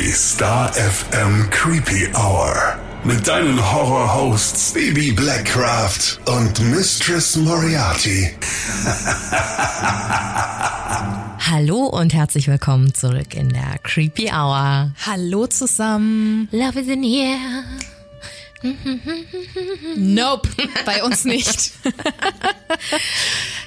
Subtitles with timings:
[0.00, 2.78] Die Star FM Creepy Hour.
[3.04, 8.30] Mit deinen Horror-Hosts Baby Blackcraft und Mistress Moriarty.
[11.50, 14.92] Hallo und herzlich willkommen zurück in der Creepy Hour.
[15.04, 16.48] Hallo zusammen.
[16.50, 17.36] Love is in here.
[19.96, 20.48] Nope,
[20.86, 21.72] bei uns nicht.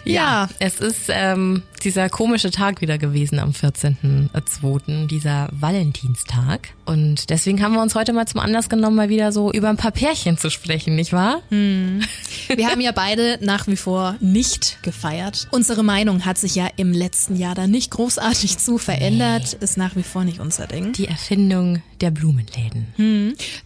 [0.05, 6.69] Ja, es ist ähm, dieser komische Tag wieder gewesen am 14.02., dieser Valentinstag.
[6.86, 9.78] Und deswegen haben wir uns heute mal zum Anlass genommen, mal wieder so über ein
[9.78, 11.42] paar Pärchen zu sprechen, nicht wahr?
[11.50, 15.47] Wir haben ja beide nach wie vor nicht gefeiert.
[15.51, 19.95] Unsere Meinung hat sich ja im letzten Jahr da nicht großartig zu verändert, ist nach
[19.95, 20.93] wie vor nicht unser Ding.
[20.93, 22.87] Die Erfindung der Blumenläden.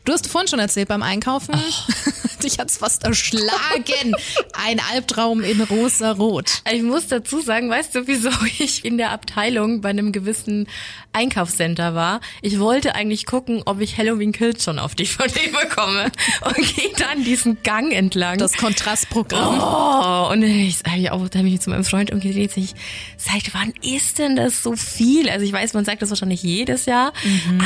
[0.05, 1.55] Du hast vorhin schon erzählt beim Einkaufen.
[2.43, 4.15] Dich hat's fast erschlagen.
[4.53, 6.61] Ein Albtraum in rosa-rot.
[6.71, 8.29] Ich muss dazu sagen, weißt du, wieso
[8.59, 10.67] ich in der Abteilung bei einem gewissen
[11.13, 12.21] Einkaufscenter war?
[12.41, 16.11] Ich wollte eigentlich gucken, ob ich Halloween Kills schon auf DVD bekomme
[16.45, 18.37] und gehe dann diesen Gang entlang.
[18.37, 19.59] Das Kontrastprogramm.
[19.59, 22.73] Oh, und ich sage auch, da habe ich zu meinem Freund umgedreht, ich,
[23.17, 25.29] seit wann ist denn das so viel?
[25.29, 27.13] Also ich weiß, man sagt das wahrscheinlich jedes Jahr,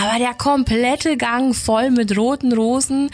[0.02, 3.10] aber der komplette Gang voll mit roten Rosen,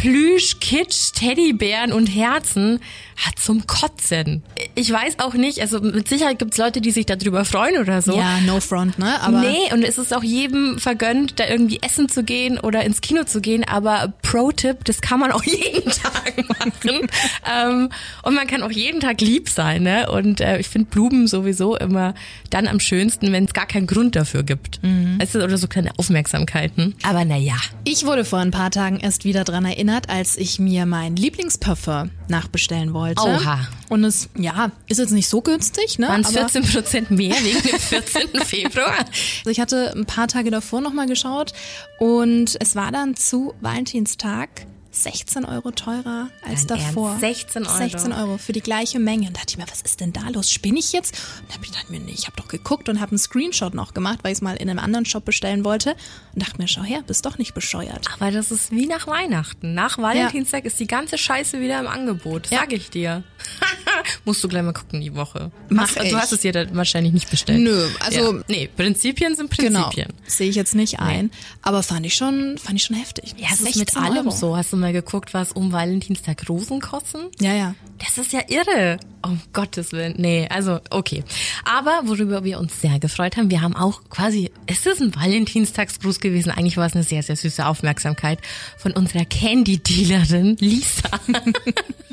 [0.00, 2.80] Plüsch, Kitsch, Teddybären und Herzen
[3.26, 4.42] hat zum Kotzen.
[4.74, 8.16] Ich weiß auch nicht, also mit Sicherheit gibt's Leute, die sich darüber freuen oder so.
[8.16, 9.20] Ja, no front, ne?
[9.20, 13.00] Aber nee, und es ist auch jedem vergönnt, da irgendwie essen zu gehen oder ins
[13.00, 17.08] Kino zu gehen, aber Pro-Tipp, das kann man auch jeden Tag machen.
[17.52, 17.90] ähm,
[18.22, 20.10] und man kann auch jeden Tag lieb sein, ne?
[20.10, 22.14] Und äh, ich finde Blumen sowieso immer
[22.48, 24.80] dann am schönsten, wenn es gar keinen Grund dafür gibt.
[24.82, 26.94] Weißt du, oder so kleine Aufmerksamkeiten.
[27.02, 27.56] Aber naja.
[27.84, 32.10] ich wurde vor ein paar Tagen erst wieder dran erinnert, als ich mir mein Lieblingsparfum
[32.28, 33.09] nachbestellen wollte.
[33.18, 33.66] Oha.
[33.88, 36.08] Und es, ja, ist jetzt nicht so günstig, ne?
[36.08, 38.28] Waren es Aber- 14 Prozent mehr wegen dem 14.
[38.44, 38.94] Februar?
[39.38, 41.52] Also ich hatte ein paar Tage davor nochmal geschaut
[41.98, 47.10] und es war dann zu Valentinstag 16 Euro teurer als Dein davor.
[47.10, 47.20] Ernst?
[47.20, 47.76] 16 Euro?
[47.76, 49.28] 16 Euro für die gleiche Menge.
[49.28, 50.50] Und da dachte ich mir, was ist denn da los?
[50.50, 51.14] Spinne ich jetzt?
[51.40, 53.74] Und dann habe ich gedacht mir, nee, ich habe doch geguckt und habe einen Screenshot
[53.74, 55.94] noch gemacht, weil ich es mal in einem anderen Shop bestellen wollte.
[56.34, 58.06] Und dachte mir, schau her, bist doch nicht bescheuert.
[58.14, 59.74] Aber das ist wie nach Weihnachten.
[59.74, 62.50] Nach Valentinstag ist die ganze Scheiße wieder im Angebot.
[62.50, 62.58] Ja.
[62.60, 63.22] Sag ich dir.
[64.24, 65.50] Musst du gleich mal gucken die Woche.
[65.68, 66.10] Mach Hast- ich.
[66.10, 67.60] Du hast es dir dann wahrscheinlich nicht bestellt.
[67.60, 68.42] Nö, also- Ja.
[68.48, 70.12] Nee, Prinzipien sind Genau, Prinzipien.
[70.26, 71.30] sehe ich jetzt nicht ein.
[71.62, 73.34] Aber fand ich schon, fand ich schon heftig.
[73.36, 74.30] Ja, es ist mit 16 allem Euro.
[74.36, 74.56] so.
[74.56, 77.28] Hast du mal geguckt, was um Valentinstag Rosen kosten?
[77.38, 77.74] Ja, ja.
[77.98, 78.98] Das ist ja irre.
[79.22, 80.14] Um Gottes Willen.
[80.16, 81.22] Nee, also okay.
[81.64, 86.20] Aber worüber wir uns sehr gefreut haben, wir haben auch quasi, es ist ein Valentinstagsgruß
[86.20, 86.50] gewesen.
[86.50, 88.40] Eigentlich war es eine sehr, sehr süße Aufmerksamkeit
[88.78, 91.10] von unserer Candy-Dealerin Lisa.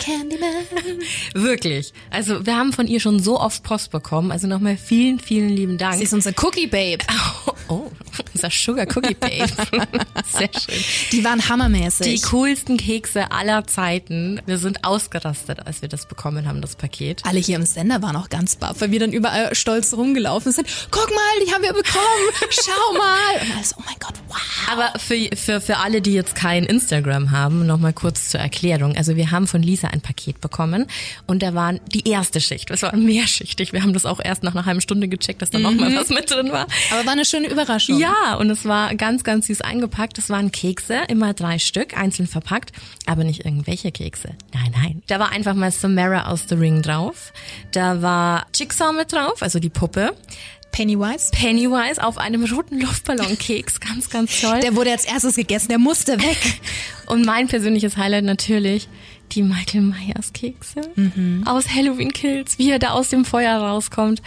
[0.00, 0.66] Candyman.
[1.34, 1.92] Wirklich.
[2.10, 4.32] Also wir haben von ihr schon so oft Post bekommen.
[4.32, 5.96] Also nochmal vielen, vielen lieben Dank.
[5.96, 6.98] Sie ist unser Cookie Babe.
[7.46, 7.90] Oh, oh,
[8.34, 9.46] unser Sugar Cookie Babe.
[10.26, 10.84] Sehr schön.
[11.12, 12.20] Die waren hammermäßig.
[12.20, 14.40] Die coolsten Kekse aller Zeiten.
[14.46, 17.22] Wir sind ausgerastet, als wir das bekommen haben, das Paket.
[17.24, 20.66] Alle hier im Sender waren auch ganz baff, weil wir dann überall stolz rumgelaufen sind.
[20.90, 22.50] Guck mal, die haben wir bekommen.
[22.50, 23.40] Schau mal.
[23.40, 24.36] Und alles, oh mein Gott, wow.
[24.70, 28.96] Aber für, für, für alle, die jetzt kein Instagram haben, nochmal kurz zur Erklärung.
[28.96, 30.86] Also wir haben von Lisa ein Paket bekommen
[31.28, 32.70] und da waren die erste Schicht.
[32.70, 33.72] Es war mehrschichtig.
[33.72, 36.08] Wir haben das auch erst nach einer halben Stunde gecheckt, dass da noch mal was
[36.08, 36.66] mit drin war.
[36.90, 38.00] Aber war eine schöne Überraschung.
[38.00, 40.18] Ja, und es war ganz, ganz süß eingepackt.
[40.18, 42.72] Es waren Kekse, immer drei Stück, einzeln verpackt,
[43.06, 44.30] aber nicht irgendwelche Kekse.
[44.54, 45.02] Nein, nein.
[45.06, 47.32] Da war einfach mal Samara aus The Ring drauf.
[47.72, 50.16] Da war Jigsaw mit drauf, also die Puppe.
[50.72, 51.30] Pennywise.
[51.32, 54.60] Pennywise auf einem roten Luftballonkeks, ganz, ganz toll.
[54.60, 56.60] Der wurde als erstes gegessen, der musste weg.
[57.06, 58.88] Und mein persönliches Highlight natürlich
[59.34, 60.82] die Michael Myers Kekse
[61.44, 64.22] aus Halloween Kills, wie er da aus dem Feuer rauskommt.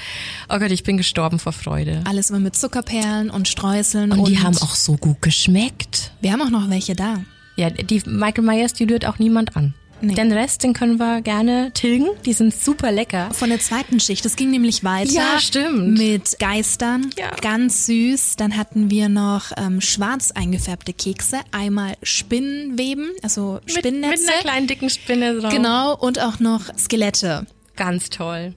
[0.50, 2.02] Oh Gott, ich bin gestorben vor Freude.
[2.06, 4.12] Alles immer mit Zuckerperlen und Streuseln.
[4.12, 6.12] Und die haben auch so gut geschmeckt.
[6.22, 7.24] Wir haben auch noch welche da.
[7.56, 9.74] Ja, die Michael Myers, die rührt auch niemand an.
[10.02, 10.14] Nee.
[10.14, 12.08] Den Rest, den können wir gerne tilgen.
[12.26, 13.30] Die sind super lecker.
[13.34, 14.26] Von der zweiten Schicht.
[14.26, 15.12] Das ging nämlich weiter.
[15.12, 15.98] Ja, stimmt.
[15.98, 17.10] Mit Geistern.
[17.18, 17.32] Ja.
[17.42, 18.36] Ganz süß.
[18.36, 21.40] Dann hatten wir noch ähm, schwarz eingefärbte Kekse.
[21.52, 24.24] Einmal Spinnenweben, also Mit, Spinnennetze.
[24.24, 25.52] mit einer kleinen dicken Spinne drauf.
[25.52, 25.96] Genau.
[25.98, 27.46] Und auch noch Skelette.
[27.76, 28.54] Ganz toll.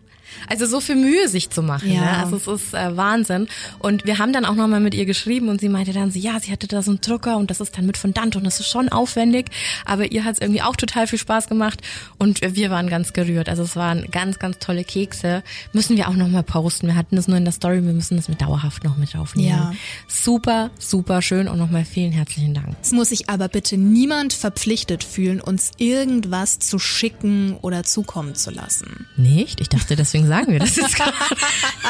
[0.48, 1.92] Also so viel Mühe sich zu machen.
[1.92, 2.00] Ja.
[2.00, 2.16] Ne?
[2.19, 3.48] Also es ist äh, Wahnsinn.
[3.78, 6.38] Und wir haben dann auch nochmal mit ihr geschrieben und sie meinte dann so, ja,
[6.40, 8.69] sie hatte da so einen Drucker und das ist dann mit Fondant und das ist
[8.69, 9.46] schon aufwendig.
[9.84, 11.80] Aber ihr hat es irgendwie auch total viel Spaß gemacht
[12.19, 13.48] und wir waren ganz gerührt.
[13.48, 15.42] Also es waren ganz, ganz tolle Kekse.
[15.72, 16.86] Müssen wir auch nochmal posten.
[16.88, 19.48] Wir hatten das nur in der Story, wir müssen das mit dauerhaft noch mit aufnehmen.
[19.48, 19.72] Ja.
[20.06, 22.76] Super, super schön und nochmal vielen herzlichen Dank.
[22.82, 28.50] Es muss sich aber bitte niemand verpflichtet fühlen, uns irgendwas zu schicken oder zukommen zu
[28.50, 29.06] lassen.
[29.16, 29.60] Nicht?
[29.60, 31.12] Ich dachte, deswegen deswegen sagen wir das jetzt gerade.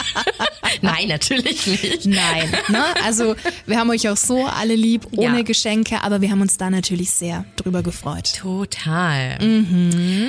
[0.83, 2.07] Nein, natürlich nicht.
[2.07, 2.85] Nein, ne?
[3.05, 3.35] Also
[3.67, 5.43] wir haben euch auch so alle lieb, ohne Ja.
[5.43, 8.35] Geschenke, aber wir haben uns da natürlich sehr drüber gefreut.
[8.37, 9.39] Total.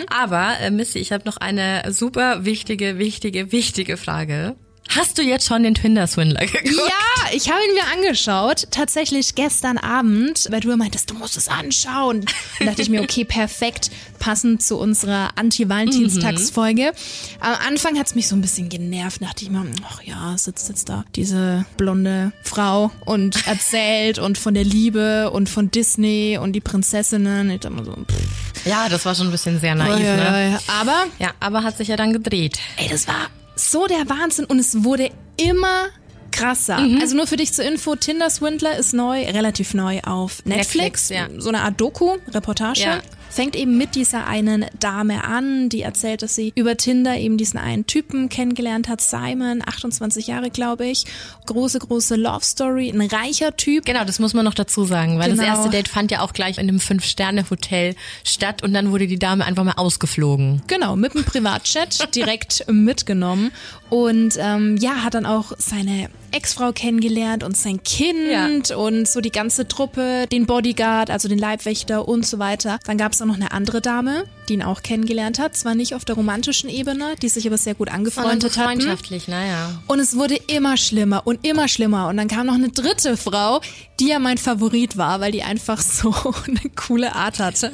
[0.09, 4.55] Aber, äh, Missy, ich habe noch eine super wichtige, wichtige, wichtige Frage.
[4.89, 6.67] Hast du jetzt schon den Tinder-Swindler geguckt?
[6.75, 11.47] Ja, ich habe ihn mir angeschaut, tatsächlich gestern Abend, weil du meintest, du musst es
[11.47, 12.25] anschauen.
[12.59, 16.91] Und dachte ich mir, okay, perfekt, passend zu unserer Anti-Valentinstagsfolge.
[17.39, 20.89] Am Anfang hat's mich so ein bisschen genervt, dachte ich mir, ach ja, sitzt jetzt
[20.89, 26.61] da diese blonde Frau und erzählt und von der Liebe und von Disney und die
[26.61, 27.51] Prinzessinnen.
[27.51, 30.23] Ich dachte mir so, pff, Ja, das war schon ein bisschen sehr naiv, ja, ne?
[30.23, 30.59] ja, ja.
[30.79, 32.59] Aber Ja, aber hat sich ja dann gedreht.
[32.77, 35.87] Ey, das war so der Wahnsinn und es wurde immer
[36.31, 36.79] krasser.
[36.79, 37.01] Mhm.
[37.01, 41.09] Also nur für dich zur Info, Tinder Swindler ist neu, relativ neu auf Netflix.
[41.09, 41.27] Netflix, ja.
[41.41, 42.81] So eine Art Doku, Reportage.
[42.81, 43.01] Ja.
[43.29, 47.59] Fängt eben mit dieser einen Dame an, die erzählt, dass sie über Tinder eben diesen
[47.59, 51.05] einen Typen kennengelernt hat, Simon, 28 Jahre, glaube ich.
[51.45, 53.85] Große, große Love Story, ein reicher Typ.
[53.85, 55.43] Genau, das muss man noch dazu sagen, weil Genau.
[55.43, 59.19] das erste Date fand ja auch gleich in einem Fünf-Sterne-Hotel statt und dann wurde die
[59.19, 60.61] Dame einfach mal ausgeflogen.
[60.67, 63.51] Genau, mit dem Privatchat direkt mitgenommen.
[63.89, 69.31] Und ähm, ja, hat dann auch seine Ex-Frau kennengelernt und sein Kind und so die
[69.31, 72.79] ganze Truppe, den Bodyguard, also den Leibwächter und so weiter.
[72.85, 75.55] Dann gab es auch noch eine andere Dame, die ihn auch kennengelernt hat.
[75.55, 78.79] Zwar nicht auf der romantischen Ebene, die sich aber sehr gut angefreundet hatten.
[78.79, 79.81] freundschaftlich, naja.
[79.87, 82.07] Und es wurde immer schlimmer und immer schlimmer.
[82.07, 83.61] Und dann kam noch eine dritte Frau,
[83.99, 86.13] die ja mein Favorit war, weil die einfach so
[86.47, 87.71] eine coole Art hatte.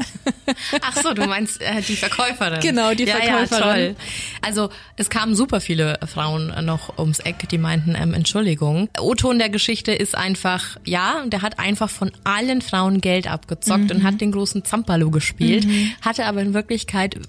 [0.81, 2.59] Ach so, du meinst äh, die Verkäuferin.
[2.59, 3.61] Genau, die ja, Verkäuferin.
[3.61, 3.95] Ja, toll.
[4.41, 8.89] Also es kamen super viele Frauen noch ums Eck, die meinten, ähm, Entschuldigung.
[8.99, 14.03] O-Ton der Geschichte ist einfach, ja, der hat einfach von allen Frauen Geld abgezockt und
[14.03, 15.67] hat den großen Zampalo gespielt,
[16.01, 16.64] hatte aber in Wirklichkeit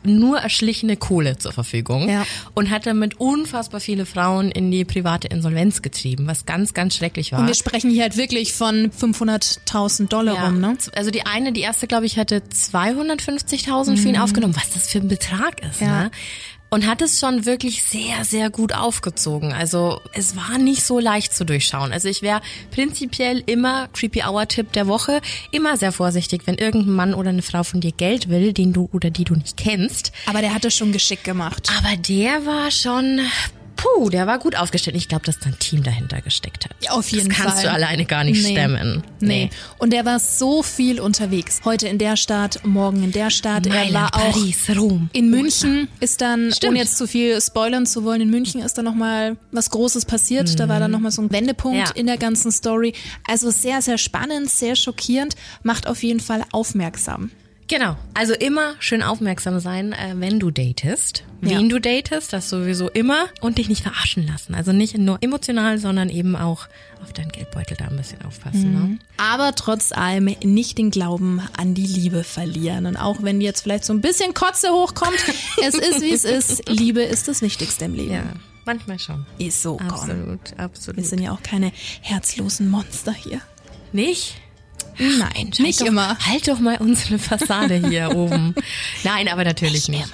[0.05, 2.27] nur erschlichene Kohle zur Verfügung Ja.
[2.55, 7.33] und hat damit unfassbar viele Frauen in die private Insolvenz getrieben, was ganz, ganz schrecklich
[7.33, 7.41] war.
[7.41, 10.77] Und wir sprechen hier halt wirklich von 500.000 Dollar rum, ne?
[10.95, 14.99] Also die eine, die erste, glaube ich, hatte 250.000 für ihn aufgenommen, was das für
[14.99, 15.81] ein Betrag ist.
[15.81, 16.05] Ja.
[16.05, 16.11] Ne?
[16.69, 19.53] Und hat es schon wirklich sehr, sehr gut aufgezogen.
[19.53, 21.93] Also es war nicht so leicht zu durchschauen.
[21.93, 22.41] Also ich wäre
[22.73, 25.21] prinzipiell immer Creepy Hour Tipp der Woche,
[25.53, 28.89] immer sehr vorsichtig, wenn irgendein Mann oder eine Frau von dir Geld will, den du
[28.93, 30.13] oder die du nicht kennst.
[30.27, 31.71] Aber der hat es schon geschickt gemacht.
[31.79, 33.21] Aber der war schon,
[33.77, 34.97] puh, der war gut aufgestellt.
[34.97, 36.73] Ich glaube, dass da ein Team dahinter gesteckt hat.
[36.83, 37.65] Ja, auf jeden das kannst Fall.
[37.65, 38.53] du alleine gar nicht Nee.
[38.53, 39.03] stemmen.
[39.21, 39.51] Nee.
[39.79, 41.61] Und der war so viel unterwegs.
[41.65, 43.67] Heute in der Stadt, morgen in der Stadt.
[43.67, 45.11] er Mailand, war auch Paris, Rom.
[45.13, 46.71] in München ist dann, Stimmt.
[46.73, 50.59] ohne jetzt zu viel spoilern zu wollen, in München ist dann nochmal was Großes passiert.
[50.59, 51.85] Da war dann nochmal so ein Wendepunkt Mhm.
[51.85, 51.91] Ja.
[51.95, 52.95] in der ganzen Story.
[53.29, 57.31] Also sehr, sehr spannend, sehr schockierend, macht auf jeden Fall aufmerksam.
[57.69, 57.97] Genau.
[58.15, 61.25] Also immer schön aufmerksam sein, äh, wenn du datest.
[61.43, 61.59] Ja.
[61.59, 63.27] Wen du datest, das sowieso immer.
[63.41, 64.55] Und dich nicht verarschen lassen.
[64.55, 66.69] Also nicht nur emotional, sondern eben auch
[67.03, 68.73] auf deinen Geldbeutel da ein bisschen aufpassen.
[68.73, 68.99] Ne?
[69.17, 72.87] Aber trotz allem nicht den Glauben an die Liebe verlieren.
[72.87, 75.19] Und auch wenn jetzt vielleicht so ein bisschen Kotze hochkommt,
[75.63, 76.69] es ist wie es ist.
[76.69, 78.13] Liebe ist das Wichtigste im Leben.
[78.13, 78.23] Ja,
[78.65, 79.27] manchmal schon.
[79.39, 79.89] Ist so, komm.
[79.89, 80.97] Absolut, absolut.
[80.99, 83.41] Wir sind ja auch keine herzlosen Monster hier.
[83.93, 84.37] nicht?
[84.99, 86.19] Nein, nicht halt doch, immer.
[86.19, 88.55] Halt doch mal unsere Fassade hier oben.
[89.05, 90.09] Nein, aber natürlich nicht.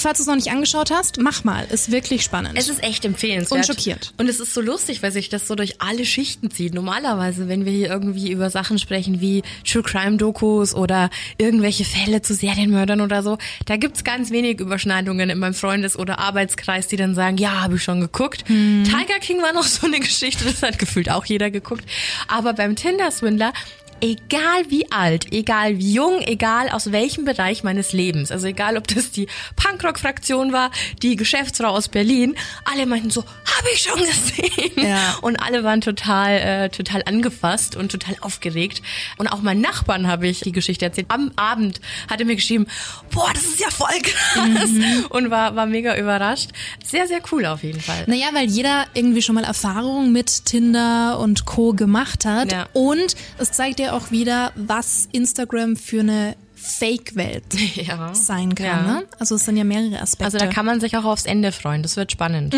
[0.00, 1.64] Falls du es noch nicht angeschaut hast, mach mal.
[1.70, 2.52] Ist wirklich spannend.
[2.54, 3.58] Es ist echt empfehlenswert.
[3.58, 4.14] Und schockiert.
[4.16, 6.72] Und es ist so lustig, weil sich das so durch alle Schichten zieht.
[6.72, 12.22] Normalerweise, wenn wir hier irgendwie über Sachen sprechen wie True Crime Dokus oder irgendwelche Fälle
[12.22, 16.96] zu Serienmördern oder so, da gibt's ganz wenig Überschneidungen in meinem Freundes- oder Arbeitskreis, die
[16.96, 18.44] dann sagen, ja, habe ich schon geguckt.
[18.46, 21.84] Tiger King war noch so eine Geschichte, das hat gefühlt auch jeder geguckt.
[22.28, 23.52] Aber beim Tinder-Swindler
[24.00, 28.86] egal wie alt, egal wie jung, egal aus welchem Bereich meines Lebens, also egal ob
[28.88, 30.70] das die Punkrock-Fraktion war,
[31.02, 34.88] die Geschäftsfrau aus Berlin, alle meinten so, habe ich schon gesehen.
[34.88, 35.18] Ja.
[35.22, 38.82] Und alle waren total, äh, total angefasst und total aufgeregt.
[39.16, 41.06] Und auch meinen Nachbarn habe ich die Geschichte erzählt.
[41.10, 42.66] Am Abend hat er mir geschrieben,
[43.10, 44.70] boah, das ist ja voll krass.
[45.10, 46.50] Und war, war mega überrascht.
[46.84, 48.04] Sehr, sehr cool auf jeden Fall.
[48.06, 51.72] Naja, weil jeder irgendwie schon mal Erfahrungen mit Tinder und Co.
[51.72, 52.52] gemacht hat.
[52.52, 52.68] Ja.
[52.72, 58.14] Und es zeigt dir auch wieder, was Instagram für eine Fake-Welt Ja.
[58.14, 58.66] sein kann.
[58.66, 58.82] Ja.
[58.82, 59.04] Ne?
[59.18, 60.24] Also es sind ja mehrere Aspekte.
[60.24, 61.82] Also da kann man sich auch aufs Ende freuen.
[61.82, 62.54] Das wird spannend.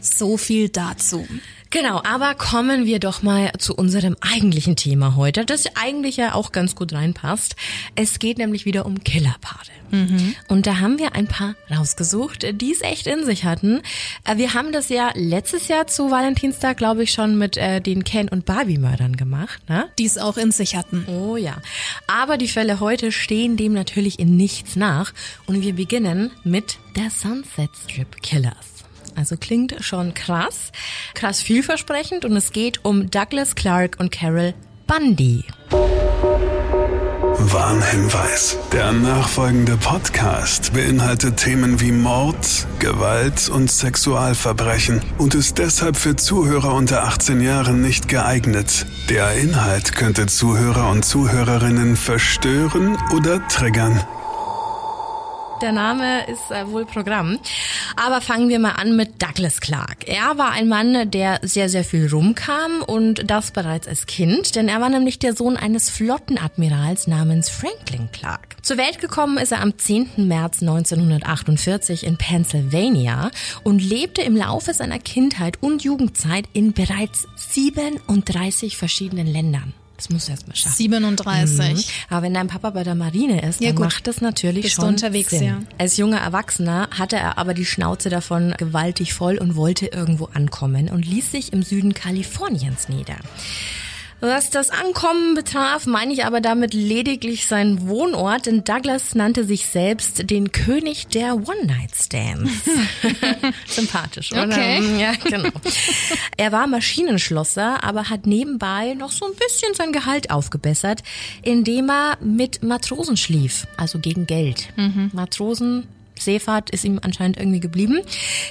[0.00, 1.26] so viel dazu.
[1.70, 6.50] Genau, aber kommen wir doch mal zu unserem eigentlichen Thema heute, das eigentlich ja auch
[6.50, 7.54] ganz gut reinpasst.
[7.94, 9.70] Es geht nämlich wieder um Killerpaare.
[10.48, 13.82] Und da haben wir ein paar rausgesucht, die es echt in sich hatten.
[14.24, 18.04] Äh, Wir haben das ja letztes Jahr zu Valentinstag, glaube ich, schon mit äh, den
[18.04, 19.68] Ken- und Barbie-Mördern gemacht.
[19.68, 19.88] Ne?
[19.98, 21.06] Die es auch in sich hatten.
[21.08, 21.56] Oh ja.
[22.06, 25.12] Aber die Fälle heute stehen dem natürlich in nichts nach.
[25.46, 28.79] Und wir beginnen mit der Sunset Strip Killers.
[29.16, 30.72] Also klingt schon krass,
[31.14, 34.54] krass vielversprechend und es geht um Douglas Clark und Carol
[34.86, 35.44] Bundy.
[37.52, 38.58] Warnhinweis.
[38.72, 46.74] Der nachfolgende Podcast beinhaltet Themen wie Mord, Gewalt und Sexualverbrechen und ist deshalb für Zuhörer
[46.74, 48.86] unter 18 Jahren nicht geeignet.
[49.08, 54.04] Der Inhalt könnte Zuhörer und Zuhörerinnen verstören oder triggern.
[55.60, 57.38] Der Name ist äh, wohl Programm.
[57.96, 60.08] Aber fangen wir mal an mit Douglas Clark.
[60.08, 64.68] Er war ein Mann, der sehr, sehr viel rumkam und das bereits als Kind, denn
[64.68, 68.56] er war nämlich der Sohn eines Flottenadmirals namens Franklin Clark.
[68.62, 70.26] Zur Welt gekommen ist er am 10.
[70.28, 73.30] März 1948 in Pennsylvania
[73.62, 79.74] und lebte im Laufe seiner Kindheit und Jugendzeit in bereits 37 verschiedenen Ländern.
[80.00, 80.76] Das musst du erst mal schaffen.
[80.76, 81.68] 37.
[81.76, 81.82] Mhm.
[82.08, 83.84] Aber wenn dein Papa bei der Marine ist, Ja, dann gut.
[83.84, 85.42] macht das natürlich Bist du schon unterwegs, Sinn.
[85.44, 85.60] ja.
[85.76, 90.88] Als junger Erwachsener hatte er aber die Schnauze davon gewaltig voll und wollte irgendwo ankommen
[90.88, 93.16] und ließ sich im Süden Kaliforniens nieder.
[94.20, 99.66] Was das Ankommen betraf, meine ich aber damit lediglich seinen Wohnort, denn Douglas nannte sich
[99.66, 102.52] selbst den König der One-Night-Stands.
[103.66, 104.44] Sympathisch, oder?
[104.44, 105.00] Okay.
[105.00, 105.50] Ja, genau.
[106.36, 111.02] Er war Maschinenschlosser, aber hat nebenbei noch so ein bisschen sein Gehalt aufgebessert,
[111.42, 114.68] indem er mit Matrosen schlief, also gegen Geld.
[115.12, 115.86] Matrosen
[116.20, 118.00] Seefahrt ist ihm anscheinend irgendwie geblieben.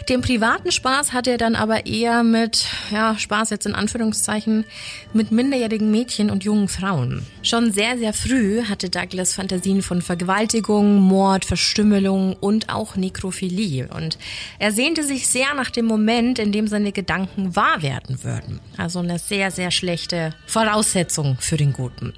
[0.08, 4.66] Den privaten Spaß hat er dann aber eher mit, ja, Spaß jetzt in Anführungszeichen,
[5.14, 7.26] mit minderjährigen Mädchen und jungen Frauen.
[7.42, 13.88] Schon sehr, sehr früh hatte Douglas Fantasien von Vergewaltigung, Mord, Verstümmelung und auch Nekrophilie.
[13.88, 14.18] Und
[14.60, 18.60] er sehnte sich sehr nach dem Moment, in dem seine Gedanken wahr werden würden.
[18.78, 22.14] Also eine sehr, sehr schlechte Voraussetzung für den Guten.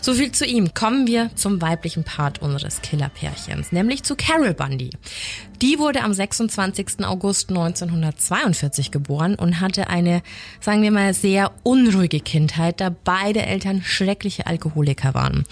[0.00, 0.74] So viel zu ihm.
[0.74, 4.89] Kommen wir zum weiblichen Part unseres Killerpärchens, nämlich zu Carol Bundy.
[5.62, 7.04] Die wurde am 26.
[7.04, 10.22] August 1942 geboren und hatte eine,
[10.60, 15.44] sagen wir mal, sehr unruhige Kindheit, da beide Eltern schreckliche Alkoholiker waren.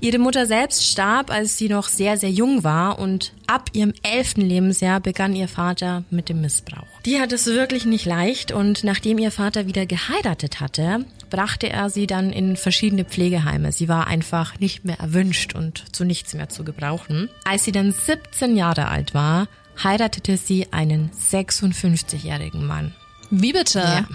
[0.00, 4.42] Ihre Mutter selbst starb, als sie noch sehr, sehr jung war und ab ihrem elften
[4.42, 6.86] Lebensjahr begann ihr Vater mit dem Missbrauch.
[7.04, 11.88] Die hat es wirklich nicht leicht und nachdem ihr Vater wieder geheiratet hatte, brachte er
[11.88, 13.72] sie dann in verschiedene Pflegeheime.
[13.72, 17.30] Sie war einfach nicht mehr erwünscht und zu nichts mehr zu gebrauchen.
[17.44, 19.48] Als sie dann 17 Jahre alt war,
[19.82, 22.94] heiratete sie einen 56-jährigen Mann.
[23.30, 23.78] Wie bitte?
[23.78, 24.06] Ja.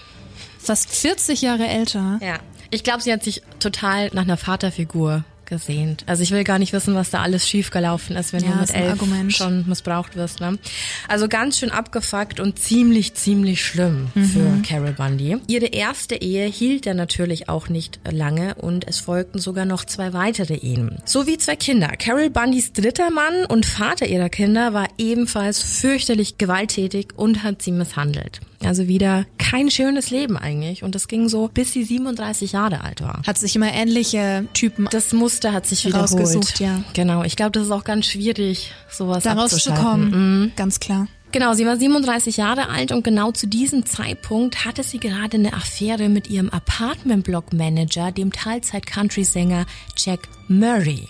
[0.59, 2.19] Fast 40 Jahre älter.
[2.21, 2.37] Ja.
[2.69, 6.03] Ich glaube, sie hat sich total nach einer Vaterfigur gesehnt.
[6.05, 8.73] Also ich will gar nicht wissen, was da alles schiefgelaufen ist, wenn Ja, du mit
[8.75, 9.33] elf Argument.
[9.33, 10.39] schon missbraucht wirst.
[10.39, 10.59] Ne?
[11.07, 14.25] Also ganz schön abgefuckt und ziemlich, ziemlich schlimm Mhm.
[14.27, 15.37] für Carol Bundy.
[15.47, 20.13] Ihre erste Ehe hielt er natürlich auch nicht lange und es folgten sogar noch zwei
[20.13, 20.97] weitere Ehen.
[21.05, 21.87] Sowie zwei Kinder.
[21.97, 27.71] Carol Bundys dritter Mann und Vater ihrer Kinder war ebenfalls fürchterlich gewalttätig und hat sie
[27.71, 28.41] misshandelt.
[28.63, 30.83] Also wieder kein schönes Leben eigentlich.
[30.83, 33.21] Und das ging so, bis sie 37 Jahre alt war.
[33.25, 36.11] Hat sich immer ähnliche Typen Das Muster hat sich wiederholt.
[36.11, 36.83] Rausgesucht, ja.
[36.93, 37.23] Genau.
[37.23, 39.83] Ich glaube, das ist auch ganz schwierig, sowas da abzuschalten.
[39.83, 40.53] rauszukommen.
[40.55, 41.07] Ganz klar.
[41.33, 45.53] Genau, sie war 37 Jahre alt und genau zu diesem Zeitpunkt hatte sie gerade eine
[45.53, 49.65] Affäre mit ihrem Apartment-Block-Manager, dem Teilzeit-Country-Sänger
[49.97, 51.09] Jack Murray.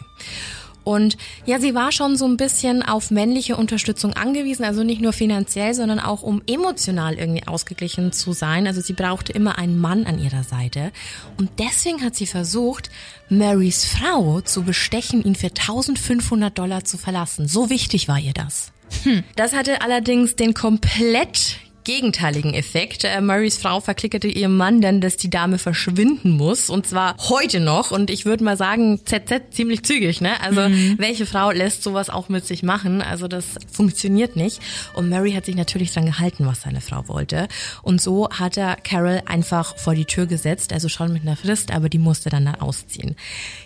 [0.88, 5.12] Und ja, sie war schon so ein bisschen auf männliche Unterstützung angewiesen, also nicht nur
[5.12, 8.68] finanziell, sondern auch um emotional irgendwie ausgeglichen zu sein.
[8.68, 10.94] Also sie brauchte immer einen Mann an ihrer Seite.
[11.38, 12.90] Und deswegen hat sie versucht,
[13.28, 17.50] Marys Frau zu bestechen, ihn für 1500 Dollar zu verlassen.
[17.50, 18.72] So wichtig war ihr das.
[19.36, 23.06] Das hatte allerdings den komplett gegenteiligen Effekt.
[23.06, 27.62] Äh, Murrays Frau verklickerte ihrem Mann dann, dass die Dame verschwinden muss und zwar heute
[27.62, 30.40] noch und ich würde mal sagen ZZ ziemlich zügig, ne?
[30.42, 30.62] Also
[30.98, 33.02] welche Frau lässt sowas auch mit sich machen?
[33.02, 34.62] Also das funktioniert nicht
[34.96, 37.48] und Murray hat sich natürlich dran gehalten, was seine Frau wollte
[37.84, 41.72] und so hat er Carol einfach vor die Tür gesetzt, also schon mit einer Frist,
[41.72, 43.16] aber die musste dann da ausziehen.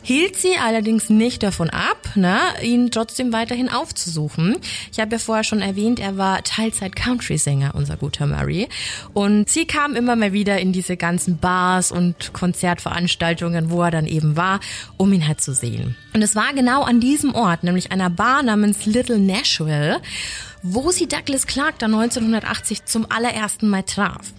[0.03, 4.57] Hielt sie allerdings nicht davon ab, ne, ihn trotzdem weiterhin aufzusuchen.
[4.91, 8.68] Ich habe ja vorher schon erwähnt, er war Teilzeit-Country-Sänger, unser guter Murray.
[9.13, 14.06] Und sie kam immer mal wieder in diese ganzen Bars und Konzertveranstaltungen, wo er dann
[14.08, 14.60] eben war,
[14.98, 15.96] um ihn halt zu sehen.
[16.13, 20.01] Und es war genau an diesem Ort, nämlich einer Bar namens Little Nashville,
[20.62, 24.34] wo sie Douglas Clark dann 1980 zum allerersten Mal traf.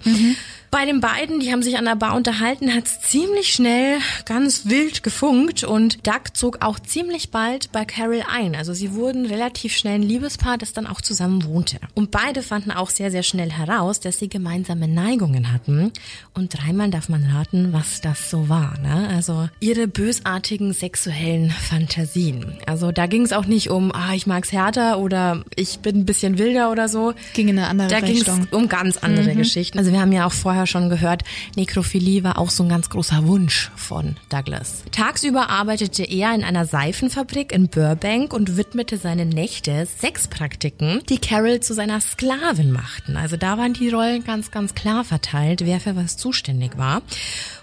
[0.74, 5.02] Bei den beiden, die haben sich an der Bar unterhalten, hat's ziemlich schnell ganz wild
[5.02, 8.56] gefunkt und Doug zog auch ziemlich bald bei Carol ein.
[8.56, 11.76] Also sie wurden relativ schnell ein Liebespaar, das dann auch zusammen wohnte.
[11.94, 15.92] Und beide fanden auch sehr, sehr schnell heraus, dass sie gemeinsame Neigungen hatten.
[16.32, 18.78] Und dreimal darf man raten, was das so war.
[18.80, 19.10] Ne?
[19.14, 22.54] Also ihre bösartigen sexuellen Fantasien.
[22.66, 26.06] Also da ging es auch nicht um, ah, ich mag's härter oder ich bin ein
[26.06, 27.12] bisschen wilder oder so.
[27.34, 28.46] Ging in eine andere da ging es Richtung.
[28.52, 29.38] um ganz andere Mhm.
[29.38, 29.76] Geschichten.
[29.78, 31.22] Also wir haben ja auch vorher schon gehört,
[31.56, 34.82] Nekrophilie war auch so ein ganz großer Wunsch von Douglas.
[34.90, 41.60] Tagsüber arbeitete er in einer Seifenfabrik in Burbank und widmete seine Nächte Sexpraktiken, die Carol
[41.60, 43.16] zu seiner Sklavin machten.
[43.16, 47.02] Also da waren die Rollen ganz, ganz klar verteilt, wer für was zuständig war.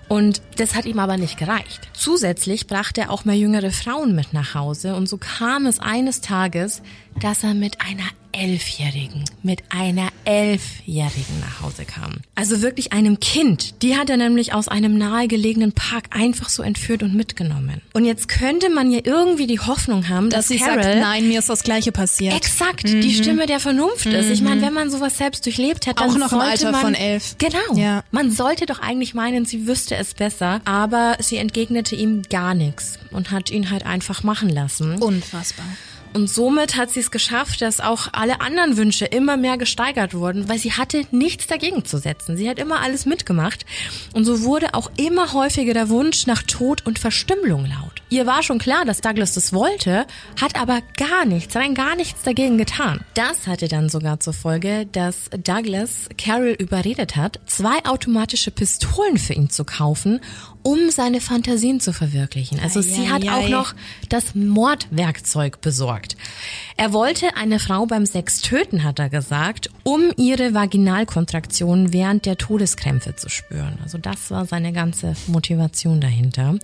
[0.08, 1.88] Und das hat ihm aber nicht gereicht.
[1.94, 6.22] Zusätzlich brachte er auch mal jüngere Frauen mit nach Hause und so kam es eines
[6.22, 6.82] Tages,
[7.22, 12.18] dass er mit einer Elfjährigen, mit einer Elfjährigen nach Hause kam.
[12.36, 13.82] Also wirklich einem Kind.
[13.82, 17.82] Die hat er nämlich aus einem nahegelegenen Park einfach so entführt und mitgenommen.
[17.94, 21.28] Und jetzt könnte man ja irgendwie die Hoffnung haben, Dass dass, sie Carol sagt, nein,
[21.28, 22.36] mir ist das Gleiche passiert.
[22.36, 24.30] Exakt, die Stimme der Vernunft ist.
[24.30, 26.16] Ich meine, wenn man sowas selbst durchlebt hat, dann Mhm.
[26.24, 27.36] Auch noch im Alter man, von elf.
[27.38, 27.76] Genau.
[27.76, 28.04] Ja.
[28.12, 32.98] Man sollte doch eigentlich meinen, sie wüsste es besser, aber sie entgegnete ihm gar nichts
[33.12, 35.02] und hat ihn halt einfach machen lassen.
[35.02, 35.66] Unfassbar.
[36.14, 40.50] Und somit hat sie es geschafft, dass auch alle anderen Wünsche immer mehr gesteigert wurden,
[40.50, 42.36] weil sie hatte nichts dagegen zu setzen.
[42.36, 43.66] Sie hat immer alles mitgemacht.
[44.14, 48.02] Und so wurde auch immer häufiger der Wunsch nach Tod und Verstümmelung laut.
[48.10, 50.08] Ihr war schon klar, dass Douglas das wollte,
[50.42, 53.02] hat aber gar nichts, rein gar nichts dagegen getan.
[53.14, 59.34] Das hatte dann sogar zur Folge, dass Douglas Carol überredet hat, zwei automatische Pistolen für
[59.34, 60.22] ihn zu kaufen,
[60.64, 62.60] um seine Fantasien zu verwirklichen.
[62.60, 63.50] Also sie hat auch Eieiei.
[63.50, 63.74] noch
[64.10, 66.18] das Mordwerkzeug besorgt.
[66.76, 72.38] Er wollte eine Frau beim Sex töten, hat er gesagt, um ihre Vaginalkontraktionen während der
[72.38, 73.78] Todeskrämpfe zu spüren.
[73.84, 76.58] Also das war seine ganze Motivation dahinter.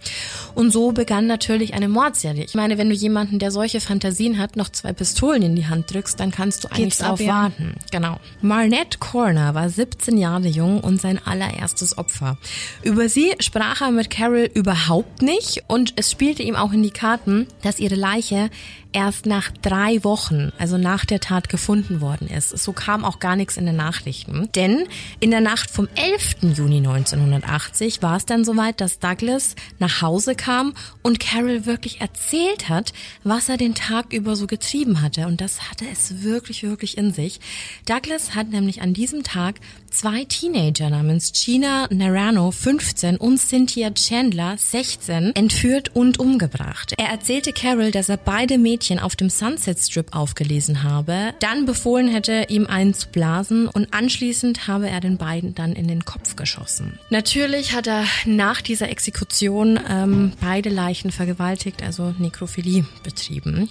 [0.53, 2.43] Und so begann natürlich eine Mordserie.
[2.43, 5.93] Ich meine, wenn du jemanden, der solche Fantasien hat, noch zwei Pistolen in die Hand
[5.93, 7.33] drückst, dann kannst du eigentlich Geht's ab, drauf ja.
[7.33, 7.75] warten.
[7.91, 8.17] Genau.
[8.41, 12.37] Marnette Corner war 17 Jahre jung und sein allererstes Opfer.
[12.83, 15.63] Über sie sprach er mit Carol überhaupt nicht.
[15.67, 18.49] Und es spielte ihm auch in die Karten, dass ihre Leiche
[18.95, 22.57] erst nach drei Wochen, also nach der Tat, gefunden worden ist.
[22.57, 24.49] So kam auch gar nichts in den Nachrichten.
[24.55, 24.85] Denn
[25.19, 26.57] in der Nacht vom 11.
[26.57, 30.73] Juni 1980 war es dann soweit, dass Douglas nach Hause kam
[31.03, 32.93] und Carol wirklich erzählt hat,
[33.25, 35.27] was er den Tag über so getrieben hatte.
[35.27, 37.41] Und das hatte es wirklich, wirklich in sich.
[37.85, 39.55] Douglas hat nämlich an diesem Tag
[39.91, 46.93] zwei Teenager namens Gina Narano, 15, und Cynthia Chandler, 16, entführt und umgebracht.
[46.97, 52.07] Er erzählte Carol, dass er beide Mädchen auf dem Sunset Strip aufgelesen habe, dann befohlen
[52.07, 56.35] hätte, ihm einen zu blasen und anschließend habe er den beiden dann in den Kopf
[56.35, 56.99] geschossen.
[57.09, 63.69] Natürlich hat er nach dieser Exekution ähm, beide Leichen vergewaltigt, also Nekrophilie betrieben.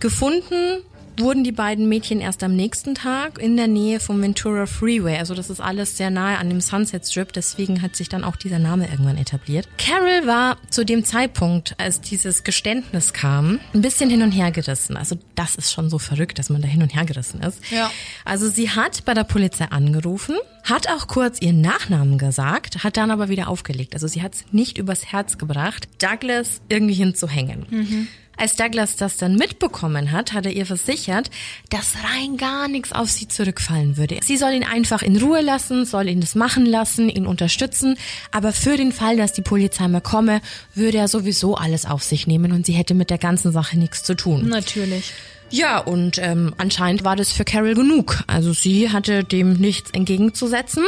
[0.00, 0.82] Gefunden
[1.18, 5.16] wurden die beiden Mädchen erst am nächsten Tag in der Nähe vom Ventura Freeway.
[5.18, 8.36] Also das ist alles sehr nahe an dem Sunset Strip, deswegen hat sich dann auch
[8.36, 9.68] dieser Name irgendwann etabliert.
[9.78, 14.96] Carol war zu dem Zeitpunkt, als dieses Geständnis kam, ein bisschen hin und her gerissen.
[14.96, 17.60] Also das ist schon so verrückt, dass man da hin und her gerissen ist.
[17.70, 17.90] Ja.
[18.24, 23.10] Also sie hat bei der Polizei angerufen, hat auch kurz ihren Nachnamen gesagt, hat dann
[23.10, 23.94] aber wieder aufgelegt.
[23.94, 28.08] Also sie hat es nicht übers Herz gebracht, Douglas irgendwie hinzuhängen.
[28.36, 31.30] Als Douglas das dann mitbekommen hat, hat er ihr versichert,
[31.70, 34.18] dass rein gar nichts auf sie zurückfallen würde.
[34.22, 37.96] Sie soll ihn einfach in Ruhe lassen, soll ihn das machen lassen, ihn unterstützen,
[38.32, 40.40] aber für den Fall, dass die Polizei mal komme,
[40.74, 44.02] würde er sowieso alles auf sich nehmen und sie hätte mit der ganzen Sache nichts
[44.02, 44.48] zu tun.
[44.48, 45.12] Natürlich.
[45.54, 48.24] Ja, und ähm, anscheinend war das für Carol genug.
[48.26, 50.82] Also sie hatte dem nichts entgegenzusetzen.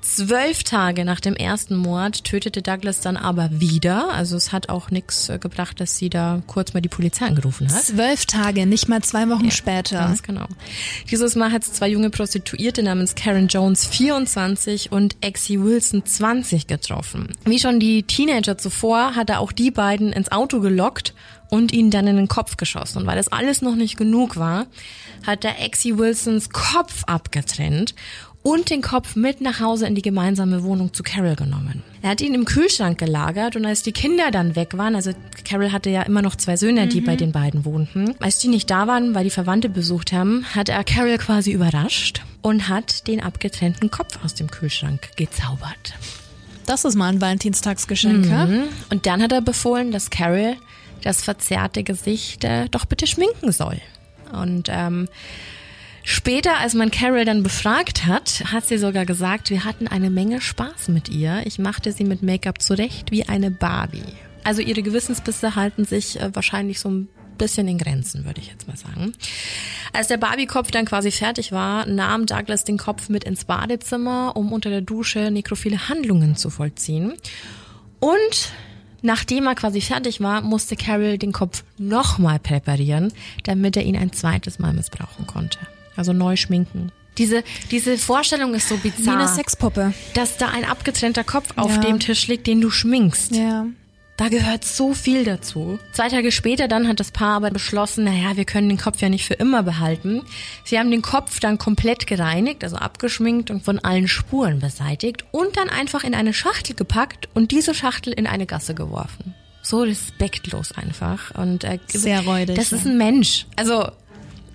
[0.00, 4.12] Zwölf Tage nach dem ersten Mord tötete Douglas dann aber wieder.
[4.12, 7.72] Also es hat auch nichts äh, gebracht, dass sie da kurz mal die Polizei angerufen
[7.72, 7.84] hat.
[7.84, 9.98] Zwölf Tage, nicht mal zwei Wochen später.
[9.98, 10.46] Ganz genau.
[11.08, 16.66] Dieses Mal hat es zwei junge Prostituierte namens Karen Jones 24 und Exie Wilson 20
[16.66, 17.28] getroffen.
[17.44, 21.14] Wie schon die Teenager zuvor hat er auch die beiden ins Auto gelockt
[21.50, 22.98] und ihnen dann in den Kopf geschossen.
[22.98, 24.66] Und weil das alles noch nicht genug war,
[25.26, 27.94] hat er Exie Wilsons Kopf abgetrennt
[28.42, 31.82] und den Kopf mit nach Hause in die gemeinsame Wohnung zu Carol genommen.
[32.02, 35.10] Er hat ihn im Kühlschrank gelagert und als die Kinder dann weg waren, also
[35.44, 38.70] Carol hatte ja immer noch zwei Söhne, die bei den beiden wohnten, als die nicht
[38.70, 43.20] da waren, weil die Verwandte besucht haben, hat er Carol quasi überrascht und hat den
[43.22, 45.94] abgetrennten Kopf aus dem Kühlschrank gezaubert.
[46.64, 48.62] Das ist mal ein Valentinstagsgeschenk, Mhm.
[48.90, 50.56] Und dann hat er befohlen, dass Carol
[51.02, 53.80] das verzerrte Gesicht äh, doch bitte schminken soll.
[54.32, 55.08] Und ähm,
[56.02, 60.40] später, als man Carol dann befragt hat, hat sie sogar gesagt, wir hatten eine Menge
[60.40, 61.42] Spaß mit ihr.
[61.44, 64.02] Ich machte sie mit Make-up zurecht wie eine Barbie.
[64.44, 67.08] Also ihre Gewissensbisse halten sich äh, wahrscheinlich so ein
[67.38, 69.12] bisschen in Grenzen, würde ich jetzt mal sagen.
[69.92, 74.52] Als der Barbie-Kopf dann quasi fertig war, nahm Douglas den Kopf mit ins Badezimmer, um
[74.52, 77.14] unter der Dusche nekrophile Handlungen zu vollziehen.
[78.00, 78.52] Und
[79.02, 83.12] nachdem er quasi fertig war, musste Carol den Kopf nochmal präparieren,
[83.44, 85.58] damit er ihn ein zweites Mal missbrauchen konnte.
[85.96, 86.92] Also neu schminken.
[87.18, 89.18] Diese, diese Vorstellung ist so Wie bizarr.
[89.18, 89.92] eine Sexpuppe.
[90.14, 91.80] dass da ein abgetrennter Kopf auf Ja.
[91.80, 93.34] dem Tisch liegt, den du schminkst.
[93.34, 93.66] Ja.
[94.18, 95.78] Da gehört so viel dazu.
[95.92, 99.08] Zwei Tage später dann hat das Paar aber beschlossen, naja, wir können den Kopf ja
[99.08, 100.22] nicht für immer behalten.
[100.64, 105.56] Sie haben den Kopf dann komplett gereinigt, also abgeschminkt und von allen Spuren beseitigt und
[105.56, 109.34] dann einfach in eine Schachtel gepackt und diese Schachtel in eine Gasse geworfen.
[109.62, 111.32] So respektlos einfach.
[111.36, 113.46] Und äh, Sehr räudig, Das ist ein Mensch.
[113.54, 113.86] Also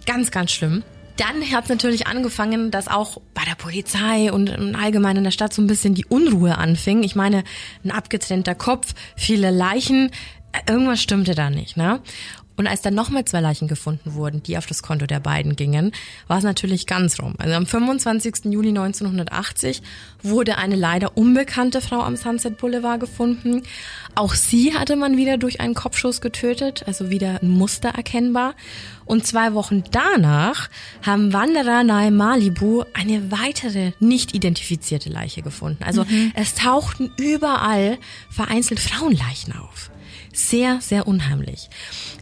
[0.06, 0.84] ganz, ganz schlimm.
[1.18, 5.32] Dann hat es natürlich angefangen, dass auch bei der Polizei und im Allgemeinen in der
[5.32, 7.04] Stadt so ein bisschen die Unruhe anfing.
[7.04, 7.44] Ich meine,
[7.84, 10.10] ein abgetrennter Kopf, viele Leichen,
[10.54, 12.02] äh, irgendwas stimmte da nicht, ne?
[12.56, 15.92] Und als dann nochmal zwei Leichen gefunden wurden, die auf das Konto der beiden gingen,
[16.28, 17.34] war es natürlich ganz rum.
[17.38, 18.46] Also am 25.
[18.46, 19.82] Juli 1980
[20.22, 23.64] wurde eine leider unbekannte Frau am Sunset Boulevard gefunden.
[24.16, 28.54] Auch sie hatte man wieder durch einen Kopfschuss getötet, also wieder ein Muster erkennbar.
[29.06, 30.70] Und zwei Wochen danach
[31.02, 35.84] haben Wanderer nahe Malibu eine weitere nicht identifizierte Leiche gefunden.
[35.84, 37.98] Also es tauchten überall
[38.30, 39.90] vereinzelt Frauenleichen auf.
[40.34, 41.70] Sehr, sehr unheimlich.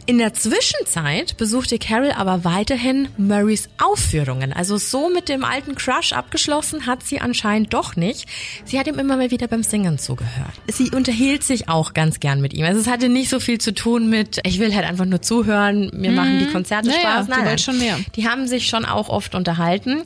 [0.04, 4.52] In der Zwischenzeit besuchte Carol aber weiterhin Murrays Aufführungen.
[4.52, 8.28] Also so mit dem alten Crush abgeschlossen hat sie anscheinend doch nicht.
[8.64, 10.52] Sie hat ihm immer mal wieder beim Singen zugehört.
[10.68, 12.64] Sie unterhielt sich auch ganz gern mit ihm.
[12.66, 15.90] Also es hatte nicht so viel zu tun mit, ich will halt einfach nur zuhören,
[15.94, 17.24] mir machen die Konzerte Naja, Spaß.
[17.26, 17.48] die Nein, nein.
[17.48, 17.98] wollte schon mehr.
[18.16, 20.02] Die haben sich schon auch oft unterhalten.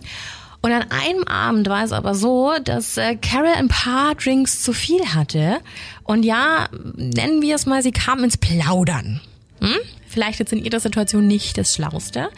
[0.62, 4.72] Und an einem Abend war es aber so, dass äh, Carol ein paar Drinks zu
[4.72, 5.58] viel hatte.
[6.04, 9.20] Und ja, nennen wir es mal, sie kam ins Plaudern.
[9.60, 9.76] Hm?
[10.08, 12.30] Vielleicht jetzt in ihrer Situation nicht das Schlauste.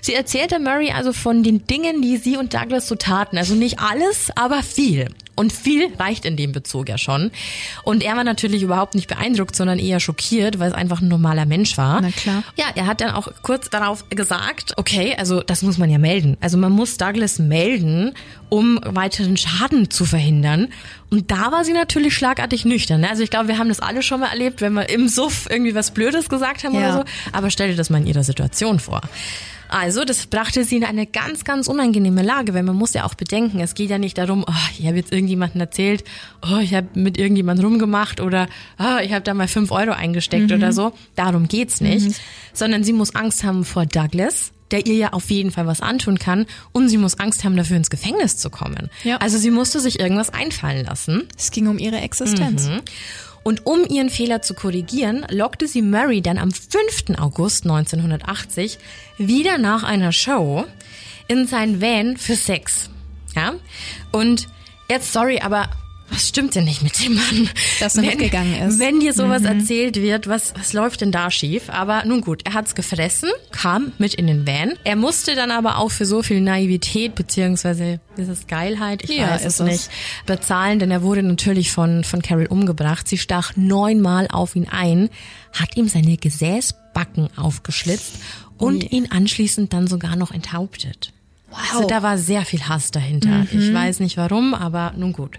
[0.00, 3.38] Sie erzählte Murray also von den Dingen, die sie und Douglas so taten.
[3.38, 5.08] Also nicht alles, aber viel.
[5.36, 7.30] Und viel reicht in dem Bezug ja schon.
[7.82, 11.46] Und er war natürlich überhaupt nicht beeindruckt, sondern eher schockiert, weil es einfach ein normaler
[11.46, 12.00] Mensch war.
[12.00, 12.42] Na klar.
[12.56, 16.36] Ja, er hat dann auch kurz darauf gesagt, okay, also das muss man ja melden.
[16.40, 18.14] Also man muss Douglas melden,
[18.48, 20.68] um weiteren Schaden zu verhindern.
[21.10, 23.00] Und da war sie natürlich schlagartig nüchtern.
[23.00, 23.10] Ne?
[23.10, 25.74] Also ich glaube, wir haben das alle schon mal erlebt, wenn wir im Suff irgendwie
[25.74, 26.80] was Blödes gesagt haben Ja.
[26.80, 27.04] oder so.
[27.32, 29.00] Aber stell dir das mal in ihrer Situation vor.
[29.68, 33.14] Also, das brachte sie in eine ganz, ganz unangenehme Lage, weil man muss ja auch
[33.14, 36.04] bedenken, es geht ja nicht darum, oh, ich habe jetzt irgendjemanden erzählt,
[36.42, 38.48] oh, ich habe mit irgendjemandem rumgemacht oder
[38.78, 40.92] oh, ich habe da mal fünf Euro eingesteckt oder so.
[41.16, 42.20] Darum geht's nicht.
[42.52, 46.18] Sondern sie muss Angst haben vor Douglas, der ihr ja auf jeden Fall was antun
[46.18, 48.90] kann und sie muss Angst haben, dafür ins Gefängnis zu kommen.
[49.02, 49.16] Ja.
[49.18, 51.28] Also sie musste sich irgendwas einfallen lassen.
[51.36, 52.68] Es ging um ihre Existenz.
[53.44, 57.18] Und um ihren Fehler zu korrigieren, lockte sie Murray dann am 5.
[57.18, 58.78] August 1980
[59.18, 60.64] wieder nach einer Show
[61.28, 62.90] in sein Van für Sex.
[63.36, 63.54] Ja?
[64.12, 64.48] Und
[64.90, 65.68] jetzt, sorry, aber
[66.14, 67.50] was stimmt denn nicht mit dem Mann?
[67.80, 68.78] Dass er mitgegangen ist.
[68.78, 71.68] Wenn dir sowas erzählt wird, was, was läuft denn da schief?
[71.70, 74.74] Aber nun gut, er hat's gefressen, kam mit in den Van.
[74.84, 79.30] Er musste dann aber auch für so viel Naivität, beziehungsweise ist es Geilheit, ich Ja,
[79.30, 79.60] weiß es.
[79.60, 79.88] nicht,
[80.26, 83.08] bezahlen, denn er wurde natürlich von, von Carol umgebracht.
[83.08, 85.10] Sie stach neunmal auf ihn ein,
[85.52, 88.14] hat ihm seine Gesäßbacken aufgeschlitzt
[88.58, 91.13] und ihn anschließend dann sogar noch enthauptet.
[91.72, 93.46] Also da war sehr viel Hass dahinter.
[93.52, 95.38] Ich weiß nicht warum, aber nun gut.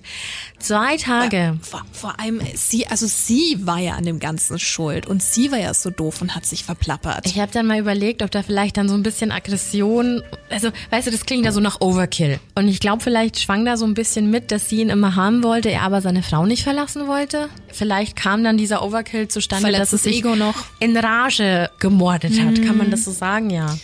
[0.60, 1.58] Zwei Tage.
[1.62, 5.60] Vor, vor allem sie, also sie war ja an dem Ganzen schuld und sie war
[5.60, 7.26] ja so doof und hat sich verplappert.
[7.26, 11.08] Ich habe dann mal überlegt, ob da vielleicht dann so ein bisschen Aggression, also weißt
[11.08, 12.40] du, das klingt ja so nach Overkill.
[12.56, 15.44] Und ich glaube, vielleicht schwang da so ein bisschen mit, dass sie ihn immer haben
[15.44, 17.50] wollte, er aber seine Frau nicht verlassen wollte.
[17.72, 20.56] Vielleicht kam dann dieser Overkill zustande, dass Verletztes es sich Ego noch.
[20.80, 22.62] in Rage gemordet hat.
[22.64, 23.76] Kann man das so sagen, ja.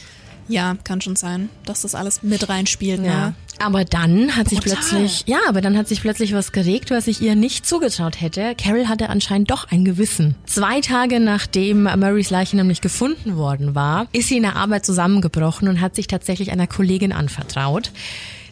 [0.52, 3.04] Ja, kann schon sein, dass das alles mit reinspielt.
[3.04, 3.28] Ja.
[3.28, 3.36] Ne?
[3.60, 4.78] Aber dann hat sich Brutal.
[4.78, 8.56] plötzlich, ja, aber dann hat sich plötzlich was geregt, was ich ihr nicht zugetraut hätte.
[8.56, 10.36] Carol hatte anscheinend doch ein Gewissen.
[10.46, 15.68] Zwei Tage nachdem Murrays Leiche nämlich gefunden worden war, ist sie in der Arbeit zusammengebrochen
[15.68, 17.92] und hat sich tatsächlich einer Kollegin anvertraut.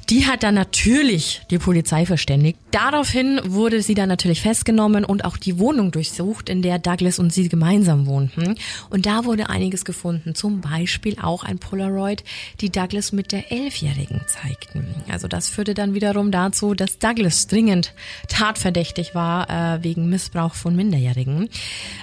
[0.09, 2.57] Die hat dann natürlich die Polizei verständigt.
[2.71, 7.31] Daraufhin wurde sie dann natürlich festgenommen und auch die Wohnung durchsucht, in der Douglas und
[7.31, 8.55] sie gemeinsam wohnten.
[8.89, 12.23] Und da wurde einiges gefunden, zum Beispiel auch ein Polaroid,
[12.59, 14.87] die Douglas mit der Elfjährigen zeigten.
[15.11, 17.93] Also das führte dann wiederum dazu, dass Douglas dringend
[18.29, 21.49] tatverdächtig war äh, wegen Missbrauch von Minderjährigen.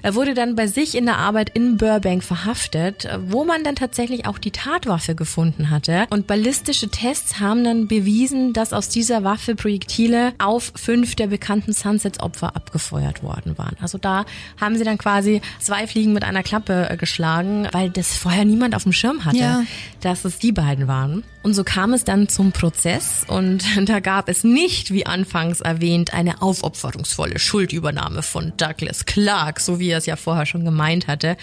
[0.03, 4.27] Er wurde dann bei sich in der Arbeit in Burbank verhaftet, wo man dann tatsächlich
[4.27, 6.07] auch die Tatwaffe gefunden hatte.
[6.11, 11.73] Und ballistische Tests haben dann bewiesen, dass aus dieser Waffe Projektile auf fünf der bekannten
[11.73, 13.77] Sunsets-Opfer abgefeuert worden waren.
[13.81, 14.25] Also da
[14.61, 18.75] haben sie dann quasi zwei Fliegen mit einer Klappe äh, geschlagen, weil das vorher niemand
[18.75, 19.63] auf dem Schirm hatte, Ja.
[20.01, 21.25] dass es die beiden waren.
[21.43, 26.13] Und so kam es dann zum Prozess und da gab es nicht, wie anfangs erwähnt,
[26.13, 31.37] eine aufopferungsvolle Schuldübernahme von Douglas Clark, so wie er es ja vorher schon gemeint hatte.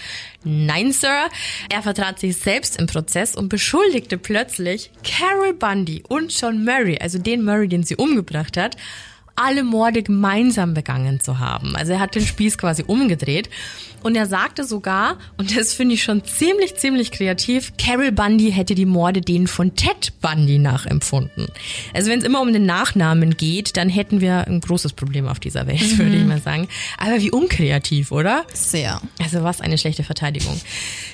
[0.44, 1.28] Nein, Sir.
[1.70, 7.18] Er vertrat sich selbst im Prozess und beschuldigte plötzlich Carol Bundy und John Murray, also
[7.18, 8.76] den Murray, den sie umgebracht hat,
[9.34, 11.74] alle Morde gemeinsam begangen zu haben.
[11.74, 13.48] Also er hat den Spieß quasi umgedreht.
[14.04, 18.74] Und er sagte sogar, und das finde ich schon ziemlich, ziemlich kreativ, Carol Bundy hätte
[18.74, 21.46] die Morde denen von Ted Bundy nachempfunden.
[21.94, 25.40] Also wenn es immer um den Nachnamen geht, dann hätten wir ein großes Problem auf
[25.40, 26.68] dieser Welt, würde ich mal sagen.
[26.98, 28.44] Aber wie unkreativ, oder?
[28.52, 29.00] Sehr.
[29.22, 30.60] Also was eine schlechte Verteidigung.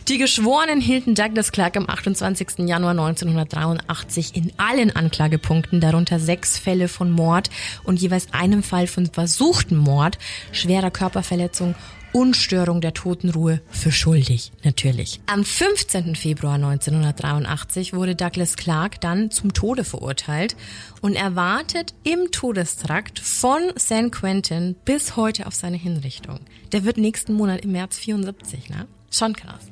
[0.08, 2.66] Die Geschworenen hielten Douglas Clark am 28.
[2.66, 7.50] Januar 1983 in allen Anklagepunkten, darunter sechs Fälle von Mord
[7.84, 10.18] und jeweils einem Fall von versuchten Mord,
[10.50, 11.76] schwerer Körperverletzung
[12.12, 15.20] und Störung der Totenruhe für schuldig, natürlich.
[15.26, 16.16] Am 15.
[16.16, 20.56] Februar 1983 wurde Douglas Clark dann zum Tode verurteilt
[21.00, 26.40] und er wartet im Todestrakt von San Quentin bis heute auf seine Hinrichtung.
[26.72, 28.86] Der wird nächsten Monat im März 74, ne?
[29.10, 29.69] Schon krass.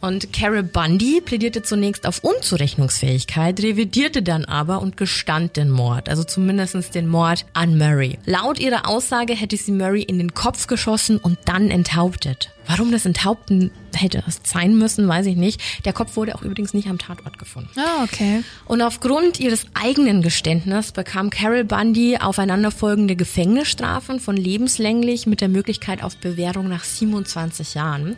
[0.00, 6.22] Und Carol Bundy plädierte zunächst auf Unzurechnungsfähigkeit, revidierte dann aber und gestand den Mord, also
[6.22, 8.18] zumindestens den Mord an Murray.
[8.26, 12.50] Laut ihrer Aussage hätte sie Murray in den Kopf geschossen und dann enthauptet.
[12.66, 15.60] Warum das Enthaupten hätte sein müssen, weiß ich nicht.
[15.84, 17.70] Der Kopf wurde auch übrigens nicht am Tatort gefunden.
[17.76, 18.42] Ah, okay.
[18.66, 26.02] Und aufgrund ihres eigenen Geständnisses bekam Carol Bundy aufeinanderfolgende Gefängnisstrafen von lebenslänglich mit der Möglichkeit
[26.02, 28.16] auf Bewährung nach 27 Jahren.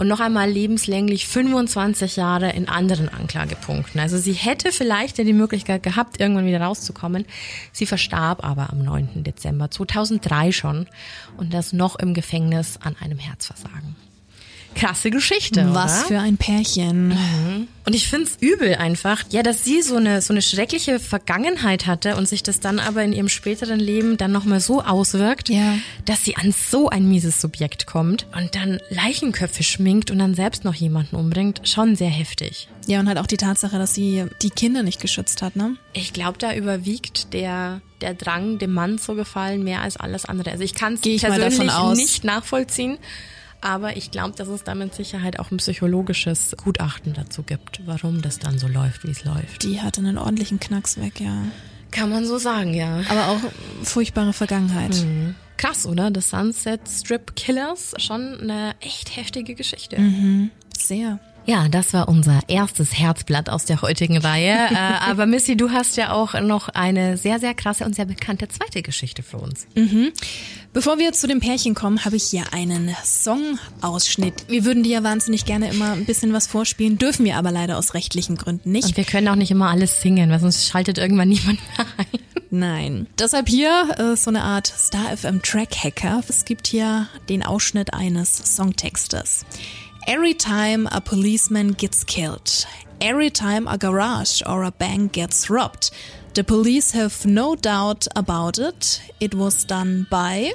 [0.00, 4.00] Und noch einmal lebenslänglich 25 Jahre in anderen Anklagepunkten.
[4.00, 7.26] Also sie hätte vielleicht ja die Möglichkeit gehabt, irgendwann wieder rauszukommen.
[7.70, 9.24] Sie verstarb aber am 9.
[9.24, 10.86] Dezember 2003 schon
[11.36, 13.94] und das noch im Gefängnis an einem Herzversagen.
[14.74, 16.06] Krasse Geschichte, Was oder?
[16.08, 17.16] für ein Pärchen.
[17.86, 22.16] Und ich find's übel einfach, ja, dass sie so eine so eine schreckliche Vergangenheit hatte
[22.16, 25.74] und sich das dann aber in ihrem späteren Leben dann nochmal so auswirkt, Ja.
[26.04, 30.64] dass sie an so ein mieses Subjekt kommt und dann Leichenköpfe schminkt und dann selbst
[30.64, 31.62] noch jemanden umbringt.
[31.64, 32.68] Schon sehr heftig.
[32.86, 35.76] Ja, und halt auch die Tatsache, dass sie die Kinder nicht geschützt hat, ne?
[35.92, 40.52] Ich glaube, da überwiegt der der Drang, dem Mann zu gefallen, mehr als alles andere.
[40.52, 41.58] Also ich kann es persönlich
[41.96, 42.96] nicht nachvollziehen.
[43.60, 48.22] Aber ich glaube, dass es da mit Sicherheit auch ein psychologisches Gutachten dazu gibt, warum
[48.22, 49.62] das dann so läuft, wie es läuft.
[49.62, 51.44] Die hatte einen ordentlichen Knacks weg, ja.
[51.90, 53.02] Kann man so sagen, ja.
[53.08, 53.40] Aber auch
[53.82, 55.04] furchtbare Vergangenheit.
[55.56, 56.10] Krass, oder?
[56.14, 57.94] The Sunset Strip Killers.
[57.98, 59.98] Schon eine echt heftige Geschichte.
[60.78, 61.18] Sehr.
[61.46, 64.54] Ja, das war unser erstes Herzblatt aus der heutigen Reihe.
[64.70, 68.48] äh, aber Missy, du hast ja auch noch eine sehr, sehr krasse und sehr bekannte
[68.48, 69.66] zweite Geschichte für uns.
[70.72, 74.44] Bevor wir zu dem Pärchen kommen, habe ich hier einen Songausschnitt.
[74.48, 77.78] Wir würden dir ja wahnsinnig gerne immer ein bisschen was vorspielen, dürfen wir aber leider
[77.78, 78.88] aus rechtlichen Gründen nicht.
[78.88, 82.20] Und wir können auch nicht immer alles singen, weil sonst schaltet irgendwann niemand mehr ein.
[82.52, 83.06] Nein.
[83.18, 86.22] Deshalb hier äh, so eine Art Star FM Track Hacker.
[86.28, 89.44] Es gibt hier den Ausschnitt eines Songtextes.
[90.10, 92.66] Every time a policeman gets killed,
[93.00, 95.92] every time a garage or a bank gets robbed,
[96.34, 99.02] the police have no doubt about it.
[99.20, 100.54] It was done by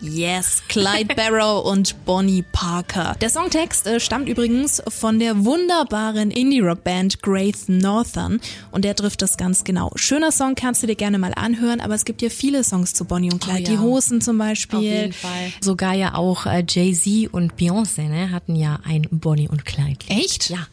[0.00, 3.14] Yes, Clyde Barrow und Bonnie Parker.
[3.20, 9.36] Der Songtext äh, stammt übrigens von der wunderbaren Indie-Rock-Band Great Northern und der trifft das
[9.36, 9.92] ganz genau.
[9.96, 13.04] Schöner Song, kannst du dir gerne mal anhören, aber es gibt ja viele Songs zu
[13.04, 13.58] Bonnie und Clyde.
[13.58, 13.70] Oh ja.
[13.72, 14.78] Die Hosen zum Beispiel.
[14.78, 15.52] Auf jeden Fall.
[15.60, 20.06] Sogar ja auch äh, Jay-Z und Beyoncé ne, hatten ja ein Bonnie und Clyde.
[20.08, 20.48] Echt?
[20.48, 20.66] Ja.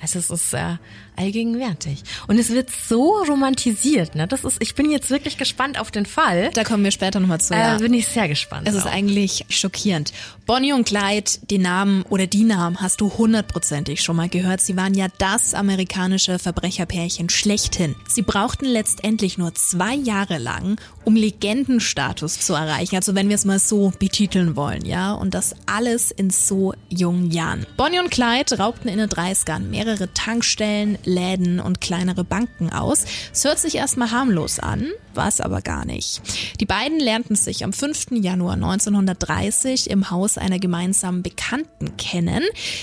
[0.00, 0.76] Also es ist äh,
[1.16, 2.02] allgegenwärtig.
[2.26, 4.14] Und es wird so romantisiert.
[4.14, 4.26] Ne?
[4.26, 6.50] Das ist, ich bin jetzt wirklich gespannt auf den Fall.
[6.54, 7.54] Da kommen wir später nochmal zu.
[7.54, 7.78] Äh, ja.
[7.78, 8.68] bin ich sehr gespannt.
[8.68, 10.12] Es ist eigentlich schockierend.
[10.46, 14.60] Bonnie und Clyde, den Namen oder die Namen hast du hundertprozentig schon mal gehört.
[14.60, 17.94] Sie waren ja das amerikanische Verbrecherpärchen schlechthin.
[18.08, 22.96] Sie brauchten letztendlich nur zwei Jahre lang, um Legendenstatus zu erreichen.
[22.96, 25.12] Also wenn wir es mal so betiteln wollen, ja.
[25.12, 27.66] Und das alles in so jungen Jahren.
[27.76, 33.04] Bonnie und Clyde raubten in den 30ern mehrere Tankstellen, Läden und kleinere Banken aus.
[33.32, 36.22] Es hört sich erstmal harmlos an, war es aber gar nicht.
[36.60, 38.12] Die beiden lernten sich am 5.
[38.12, 42.42] Januar 1930 im Haus einer gemeinsamen Bekannten kennen.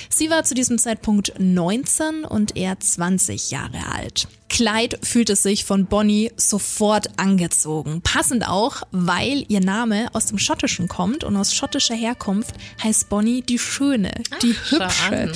[0.09, 4.27] Sie war zu diesem Zeitpunkt 19 und er 20 Jahre alt.
[4.51, 8.01] Clyde fühlte sich von Bonnie sofort angezogen.
[8.01, 13.43] Passend auch, weil ihr Name aus dem Schottischen kommt und aus schottischer Herkunft heißt Bonnie
[13.43, 15.31] die Schöne, die Ach, Hübsche.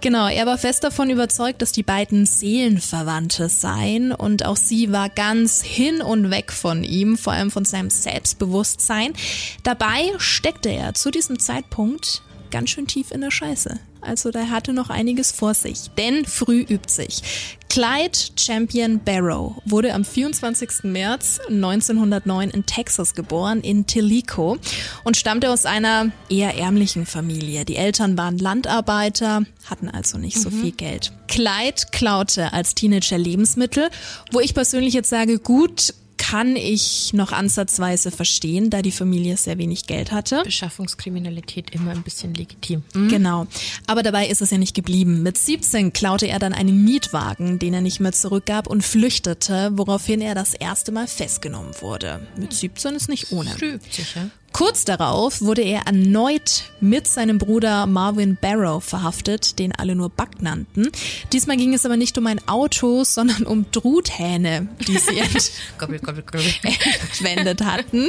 [0.00, 5.10] Genau, er war fest davon überzeugt, dass die beiden Seelenverwandte seien und auch sie war
[5.10, 9.12] ganz hin und weg von ihm, vor allem von seinem Selbstbewusstsein.
[9.62, 13.78] Dabei steckte er zu diesem Zeitpunkt ganz schön tief in der Scheiße.
[14.00, 15.90] Also da hatte noch einiges vor sich.
[15.96, 17.22] Denn früh übt sich.
[17.68, 20.84] Clyde Champion Barrow wurde am 24.
[20.84, 24.56] März 1909 in Texas geboren, in Tellico
[25.04, 27.64] und stammte aus einer eher ärmlichen Familie.
[27.64, 31.12] Die Eltern waren Landarbeiter, hatten also nicht so viel Geld.
[31.28, 33.90] Clyde klaute als Teenager Lebensmittel,
[34.32, 35.92] wo ich persönlich jetzt sage, gut,
[36.30, 40.42] kann ich noch ansatzweise verstehen, da die Familie sehr wenig Geld hatte.
[40.42, 42.82] Beschaffungskriminalität immer ein bisschen legitim.
[42.92, 43.46] Genau.
[43.86, 45.22] Aber dabei ist es ja nicht geblieben.
[45.22, 50.20] Mit 17 klaute er dann einen Mietwagen, den er nicht mehr zurückgab und flüchtete, woraufhin
[50.20, 52.26] er das erste Mal festgenommen wurde.
[52.36, 53.50] Mit 17 ist nicht ohne.
[53.50, 54.28] Früh übt sich, ja.
[54.56, 60.40] Kurz darauf wurde er erneut mit seinem Bruder Marvin Barrow verhaftet, den alle nur Buck
[60.40, 60.90] nannten.
[61.30, 65.18] Diesmal ging es aber nicht um ein Auto, sondern um Truthähne, die sie
[67.02, 68.08] entwendet hatten.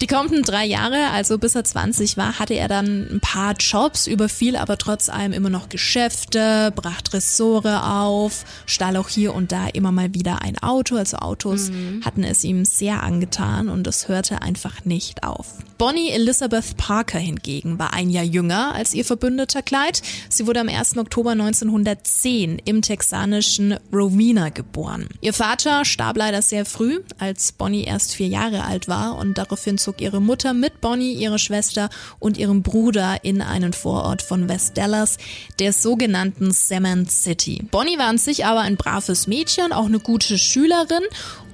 [0.00, 4.06] Die kommenden drei Jahre, also bis er 20 war, hatte er dann ein paar Jobs,
[4.06, 9.68] überfiel aber trotz allem immer noch Geschäfte, brachte Ressore auf, stahl auch hier und da
[9.68, 10.96] immer mal wieder ein Auto.
[10.96, 11.70] Also Autos
[12.04, 15.46] hatten es ihm sehr angetan und es hörte einfach nicht auf.
[15.78, 20.00] Bonnie Elizabeth Parker hingegen war ein Jahr jünger als ihr Verbündeter Clyde.
[20.28, 20.96] Sie wurde am 1.
[20.96, 25.08] Oktober 1910 im texanischen Rowena geboren.
[25.20, 29.78] Ihr Vater starb leider sehr früh, als Bonnie erst vier Jahre alt war und daraufhin
[29.78, 34.76] zog ihre Mutter mit Bonnie, ihre Schwester und ihrem Bruder in einen Vorort von West
[34.76, 35.16] Dallas,
[35.58, 37.62] der sogenannten Cement City.
[37.70, 41.02] Bonnie war an sich aber ein braves Mädchen, auch eine gute Schülerin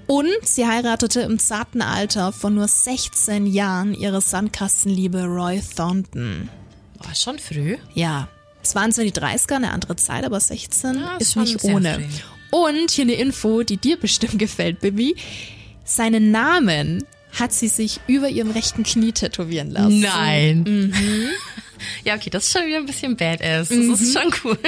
[0.09, 6.49] und sie heiratete im zarten Alter von nur 16 Jahren ihre Sandkastenliebe Roy Thornton.
[6.99, 7.77] War schon früh.
[7.95, 8.29] Ja,
[8.63, 11.95] es waren zwar die 30er, eine andere Zeit, aber 16 Ja, ist schon nicht ohne.
[11.95, 12.05] früh.
[12.51, 15.15] Und hier eine Info, die dir bestimmt gefällt, Bibi.
[15.85, 17.05] Seinen Namen
[17.39, 20.01] hat sie sich über ihrem rechten Knie tätowieren lassen.
[20.01, 20.65] Nein.
[20.67, 21.29] Mhm.
[22.05, 23.69] Ja, okay, das ist schon wieder ein bisschen badass.
[23.69, 24.59] Das ist schon cool.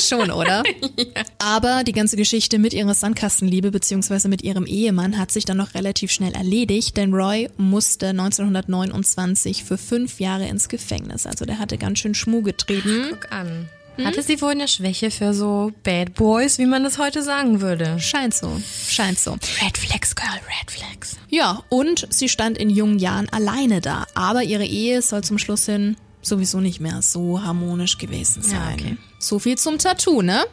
[0.00, 0.62] Schon, oder?
[1.38, 5.74] Aber die ganze Geschichte mit ihrer Sandkastenliebe beziehungsweise mit ihrem Ehemann hat sich dann noch
[5.74, 11.26] relativ schnell erledigt, denn Roy musste 1929 für fünf Jahre ins Gefängnis.
[11.26, 13.06] Also der hatte ganz schön Schmuh getrieben.
[13.10, 13.68] Guck an.
[14.02, 17.98] Hatte sie wohl eine Schwäche für so Bad Boys, wie man das heute sagen würde?
[18.00, 19.32] Scheint so, scheint so.
[19.62, 21.16] Red Flags, Girl, Red Flags.
[21.28, 24.06] Ja, und sie stand in jungen Jahren alleine da.
[24.14, 28.78] Aber ihre Ehe soll zum Schluss hin sowieso nicht mehr so harmonisch gewesen sein.
[28.78, 28.96] Ja, okay.
[29.18, 30.44] So viel zum Tattoo, ne?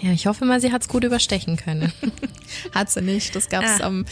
[0.00, 1.92] Ja, ich hoffe mal, sie hat's gut überstechen können.
[2.74, 3.34] Hat sie nicht.
[3.34, 3.86] Das gab's Ah.
[3.86, 4.04] am,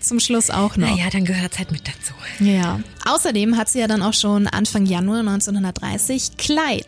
[0.00, 0.88] zum Schluss auch noch.
[0.88, 2.14] naja, dann gehört's halt mit dazu.
[2.40, 2.80] Ja.
[3.04, 6.86] Außerdem hat sie ja dann auch schon Anfang Januar 1930 Clyde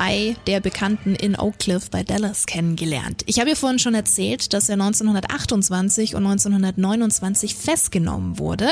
[0.00, 3.22] bei der Bekannten in Oak Cliff bei Dallas kennengelernt.
[3.26, 8.70] Ich habe ihr vorhin schon erzählt, dass er 1928 und 1929 festgenommen wurde,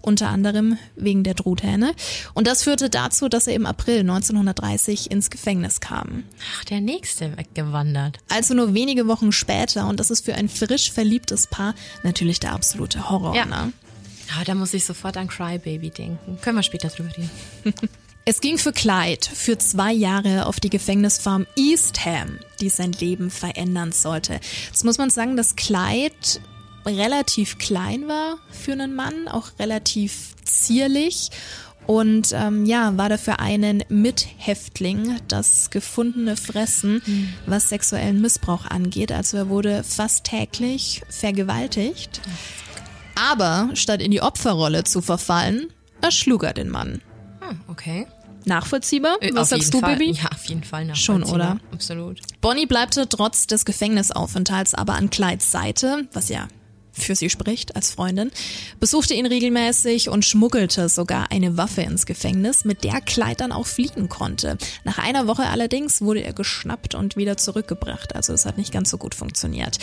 [0.00, 1.92] unter anderem wegen der Truthähne.
[2.32, 6.24] Und das führte dazu, dass er im April 1930 ins Gefängnis kam.
[6.54, 8.16] Ach, der nächste weggewandert.
[8.30, 12.54] Also nur wenige Wochen später, und das ist für ein frisch verliebtes Paar natürlich der
[12.54, 13.36] absolute Horror.
[13.36, 13.44] Ja.
[13.44, 13.74] Ne?
[14.34, 16.38] Ah, da muss ich sofort an Crybaby denken.
[16.40, 17.30] Können wir später drüber reden.
[18.26, 23.92] Es ging für Clyde für zwei Jahre auf die Gefängnisfarm Eastham, die sein Leben verändern
[23.92, 24.40] sollte.
[24.66, 26.14] Jetzt muss man sagen, dass Clyde
[26.86, 31.30] relativ klein war für einen Mann, auch relativ zierlich
[31.86, 37.02] und ähm, ja, war dafür einen Mithäftling, das gefundene Fressen,
[37.46, 39.12] was sexuellen Missbrauch angeht.
[39.12, 42.20] Also er wurde fast täglich vergewaltigt.
[43.14, 45.68] Aber statt in die Opferrolle zu verfallen,
[46.00, 47.02] erschlug er den Mann.
[47.68, 48.06] Okay.
[48.44, 49.16] Nachvollziehbar?
[49.20, 49.96] Äh, Was auf sagst du, Fall.
[49.96, 50.12] Baby?
[50.12, 50.94] Ja, auf jeden Fall.
[50.94, 51.52] Schon, nachvollziehbar.
[51.52, 51.60] oder?
[51.72, 52.20] Absolut.
[52.40, 56.48] Bonnie bleibte trotz des Gefängnisaufenthalts aber an Clydes Seite, was ja
[57.02, 58.30] für sie spricht als Freundin,
[58.78, 63.66] besuchte ihn regelmäßig und schmuggelte sogar eine Waffe ins Gefängnis, mit der Clyde dann auch
[63.66, 64.58] fliehen konnte.
[64.84, 68.90] Nach einer Woche allerdings wurde er geschnappt und wieder zurückgebracht, also es hat nicht ganz
[68.90, 69.78] so gut funktioniert.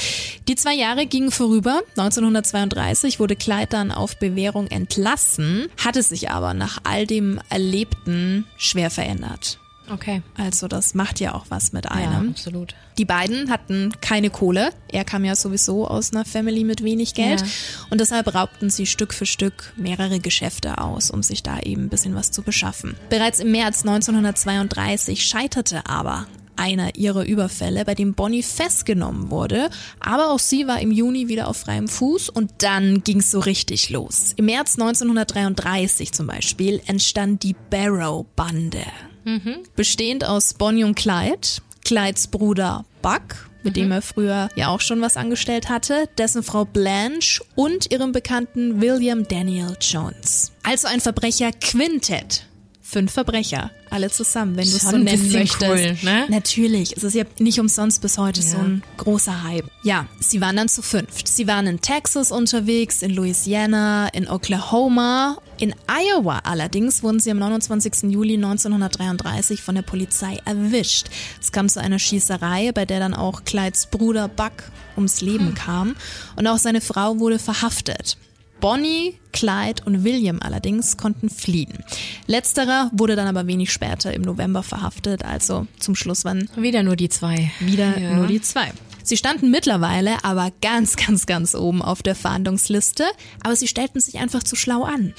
[0.47, 6.53] Die zwei Jahre gingen vorüber, 1932 wurde Clyde dann auf Bewährung entlassen, hatte sich aber
[6.53, 9.60] nach all dem Erlebten schwer verändert.
[9.91, 10.21] Okay.
[10.36, 12.30] Also das macht ja auch was mit Ja, einem.
[12.32, 12.76] absolut.
[12.97, 14.71] Die beiden hatten keine Kohle.
[14.91, 17.41] Er kam ja sowieso aus einer Family mit wenig Geld.
[17.41, 17.47] Ja.
[17.89, 21.89] Und deshalb raubten sie Stück für Stück mehrere Geschäfte aus, um sich da eben ein
[21.89, 22.95] bisschen was zu beschaffen.
[23.10, 26.28] Bereits im März 1932 scheiterte aber
[26.60, 29.70] einer ihrer Überfälle, bei dem Bonnie festgenommen wurde.
[29.99, 33.39] Aber auch sie war im Juni wieder auf freiem Fuß und dann ging es so
[33.39, 34.34] richtig los.
[34.38, 38.82] Im März 1933 zum Beispiel entstand die Barrow-Bande.
[39.28, 39.63] Mhm.
[39.75, 41.47] Bestehend aus Bonnie und Clyde,
[41.84, 43.82] Clydes Bruder Buck, mit mhm.
[43.82, 48.80] dem er früher ja auch schon was angestellt hatte, dessen Frau Blanche und ihrem Bekannten
[48.82, 50.53] William Daniel Jones.
[50.63, 52.47] Also ein Verbrecher-Quintett.
[52.90, 55.62] Fünf Verbrecher, alle zusammen, wenn du es so nennen möchtest.
[55.62, 56.26] Cool, ne?
[56.30, 58.48] Natürlich, es ist ja nicht umsonst bis heute ja.
[58.48, 59.66] so ein großer Hype.
[59.84, 61.28] Ja, sie waren dann zu fünft.
[61.28, 65.36] Sie waren in Texas unterwegs, in Louisiana, in Oklahoma.
[65.58, 68.10] In Iowa allerdings wurden sie am 29.
[68.10, 71.08] Juli 1933 von der Polizei erwischt.
[71.42, 74.64] Es kam zu einer Schießerei, bei der dann auch Clydes Bruder Buck
[74.96, 75.56] ums Leben hm.
[75.56, 75.96] kam
[76.38, 78.18] und auch seine Frau wurde verhaftet.
[78.60, 81.84] Bonnie, Clyde und William allerdings konnten fliehen.
[82.26, 86.95] Letzterer wurde dann aber wenig später im November verhaftet, also zum Schluss waren wieder nur
[86.95, 87.51] die zwei.
[87.60, 88.16] Wieder ja.
[88.16, 88.72] nur die zwei.
[89.08, 93.05] Sie standen mittlerweile aber ganz, ganz, ganz oben auf der Fahndungsliste,
[93.41, 95.14] aber sie stellten sich einfach zu schlau an.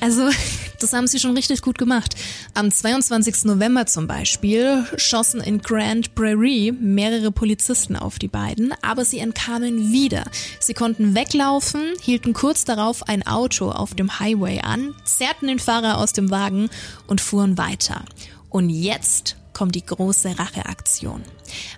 [0.00, 0.30] Also,
[0.80, 2.14] das haben sie schon richtig gut gemacht.
[2.54, 3.44] Am 22.
[3.44, 9.92] November zum Beispiel schossen in Grand Prairie mehrere Polizisten auf die beiden, aber sie entkamen
[9.92, 10.24] wieder.
[10.58, 15.98] Sie konnten weglaufen, hielten kurz darauf ein Auto auf dem Highway an, zerrten den Fahrer
[15.98, 16.70] aus dem Wagen
[17.06, 18.06] und fuhren weiter.
[18.48, 21.22] Und jetzt kommt die große Racheaktion.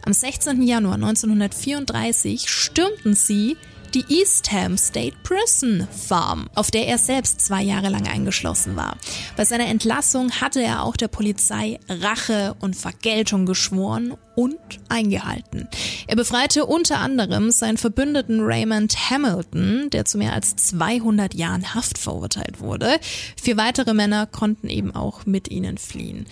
[0.05, 0.62] Am 16.
[0.62, 3.57] Januar 1934 stürmten sie
[3.97, 8.99] die Eastham State Prison Farm, auf der er selbst zwei Jahre lang eingeschlossen war.
[9.37, 14.59] Bei seiner Entlassung hatte er auch der Polizei Rache und Vergeltung geschworen und
[14.91, 15.69] eingehalten.
[16.07, 21.97] Er befreite unter anderem seinen Verbündeten Raymond Hamilton, der zu mehr als 200 Jahren Haft
[21.97, 22.99] verurteilt wurde.
[23.41, 26.27] Vier weitere Männer konnten eben auch mit ihnen fliehen.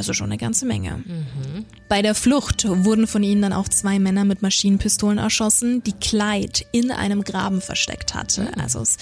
[0.00, 1.02] Also schon eine ganze Menge.
[1.04, 1.66] Mhm.
[1.90, 6.62] Bei der Flucht wurden von ihnen dann auch zwei Männer mit Maschinenpistolen erschossen, die Clyde
[6.72, 8.44] in einem Graben versteckt hatte.
[8.44, 8.62] Mhm.
[8.62, 8.96] Also es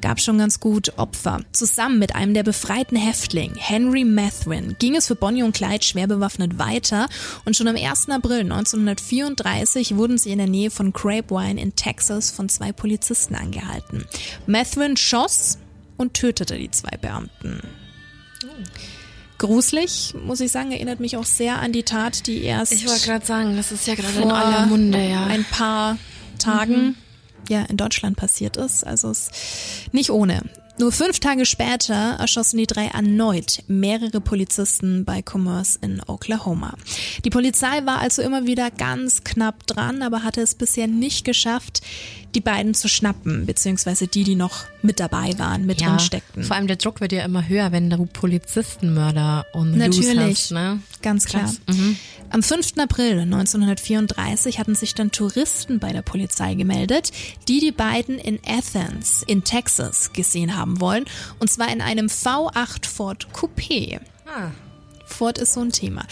[0.00, 1.40] gab schon ganz gut Opfer.
[1.50, 6.06] Zusammen mit einem der befreiten Häftling, Henry Methvin, ging es für Bonnie und Clyde schwer
[6.06, 7.08] bewaffnet weiter
[7.44, 8.10] und schon am 1.
[8.10, 14.04] April 1934 wurden sie in der Nähe von Crabewine in Texas von zwei Polizisten angehalten.
[14.46, 15.58] Methvin schoss
[15.96, 17.60] und tötete die zwei Beamten.
[18.44, 18.93] Oh
[19.38, 22.72] gruselig, muss ich sagen, erinnert mich auch sehr an die Tat, die erst.
[22.72, 25.26] Ich wollte gerade sagen, das ist ja gerade in aller Munde, ja.
[25.26, 25.98] Ein paar
[26.38, 26.94] Tagen mhm.
[27.48, 28.86] ja in Deutschland passiert ist.
[28.86, 29.30] Also es
[29.92, 30.42] nicht ohne.
[30.76, 36.74] Nur fünf Tage später erschossen die drei erneut mehrere Polizisten bei Commerce in Oklahoma.
[37.24, 41.82] Die Polizei war also immer wieder ganz knapp dran, aber hatte es bisher nicht geschafft,
[42.34, 46.44] die beiden zu schnappen, beziehungsweise die, die noch mit dabei waren, mit ja, drin steckten.
[46.44, 50.80] Vor allem der Druck wird ja immer höher, wenn du Polizistenmörder und Natürlich, hast, ne?
[51.02, 51.52] ganz klar.
[51.68, 51.96] Mhm.
[52.30, 52.78] Am 5.
[52.78, 57.12] April 1934 hatten sich dann Touristen bei der Polizei gemeldet,
[57.48, 61.04] die die beiden in Athens in Texas gesehen haben wollen,
[61.38, 64.00] und zwar in einem V8 Ford Coupé.
[64.26, 64.50] Ah.
[65.04, 66.02] Ford ist so ein Thema.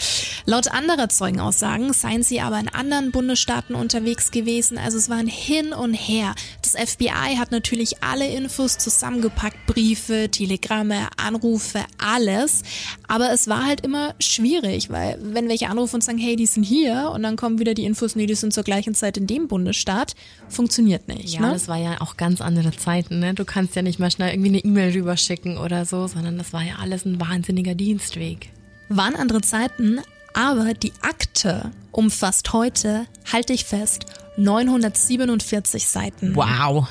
[0.45, 4.77] Laut anderer Zeugenaussagen seien sie aber in anderen Bundesstaaten unterwegs gewesen.
[4.77, 6.35] Also es waren hin und her.
[6.61, 12.63] Das FBI hat natürlich alle Infos zusammengepackt, Briefe, Telegramme, Anrufe, alles.
[13.07, 16.63] Aber es war halt immer schwierig, weil wenn welche anrufen und sagen, hey, die sind
[16.63, 19.47] hier und dann kommen wieder die Infos, nee, die sind zur gleichen Zeit in dem
[19.47, 20.15] Bundesstaat,
[20.49, 21.33] funktioniert nicht.
[21.33, 21.53] Ja, ne?
[21.53, 23.19] das war ja auch ganz andere Zeiten.
[23.19, 23.33] Ne?
[23.33, 26.63] Du kannst ja nicht mal schnell irgendwie eine E-Mail rüberschicken oder so, sondern das war
[26.63, 28.51] ja alles ein wahnsinniger Dienstweg
[28.95, 29.99] waren andere Zeiten,
[30.33, 34.05] aber die Akte umfasst heute, halte ich fest,
[34.37, 36.35] 947 Seiten.
[36.35, 36.87] Wow.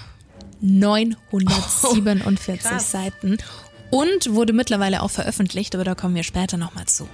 [0.61, 3.38] 947 oh, Seiten
[3.90, 7.09] und wurde mittlerweile auch veröffentlicht, aber da kommen wir später nochmal zu.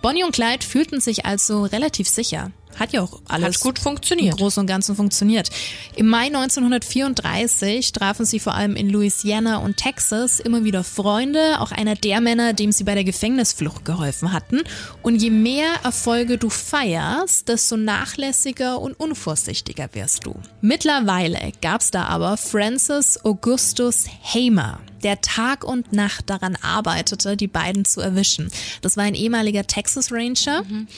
[0.00, 2.50] Bonnie und Clyde fühlten sich also relativ sicher.
[2.78, 4.34] Hat ja auch alles Hat gut funktioniert.
[4.34, 5.50] Im Großen und Ganzen funktioniert.
[5.96, 11.72] Im Mai 1934 trafen sie vor allem in Louisiana und Texas immer wieder Freunde, auch
[11.72, 14.62] einer der Männer, dem sie bei der Gefängnisflucht geholfen hatten.
[15.02, 20.34] Und je mehr Erfolge du feierst, desto nachlässiger und unvorsichtiger wirst du.
[20.60, 27.84] Mittlerweile gab's da aber Francis Augustus Hamer der Tag und Nacht daran arbeitete, die beiden
[27.84, 28.50] zu erwischen.
[28.82, 30.64] Das war ein ehemaliger Texas Ranger.
[30.64, 30.88] Mhm.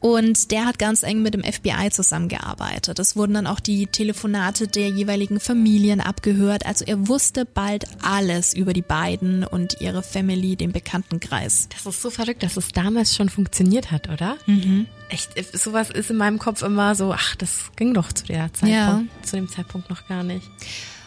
[0.00, 2.98] Und der hat ganz eng mit dem FBI zusammengearbeitet.
[2.98, 6.66] Es wurden dann auch die Telefonate der jeweiligen Familien abgehört.
[6.66, 11.68] Also er wusste bald alles über die beiden und ihre Family, den Bekanntenkreis.
[11.70, 14.36] Das ist so verrückt, dass es damals schon funktioniert hat, oder?
[14.46, 14.86] Mhm.
[15.08, 18.70] Echt, sowas ist in meinem Kopf immer so, ach, das ging doch zu der Zeitpunkt,
[18.70, 19.02] ja.
[19.22, 20.46] zu dem Zeitpunkt noch gar nicht.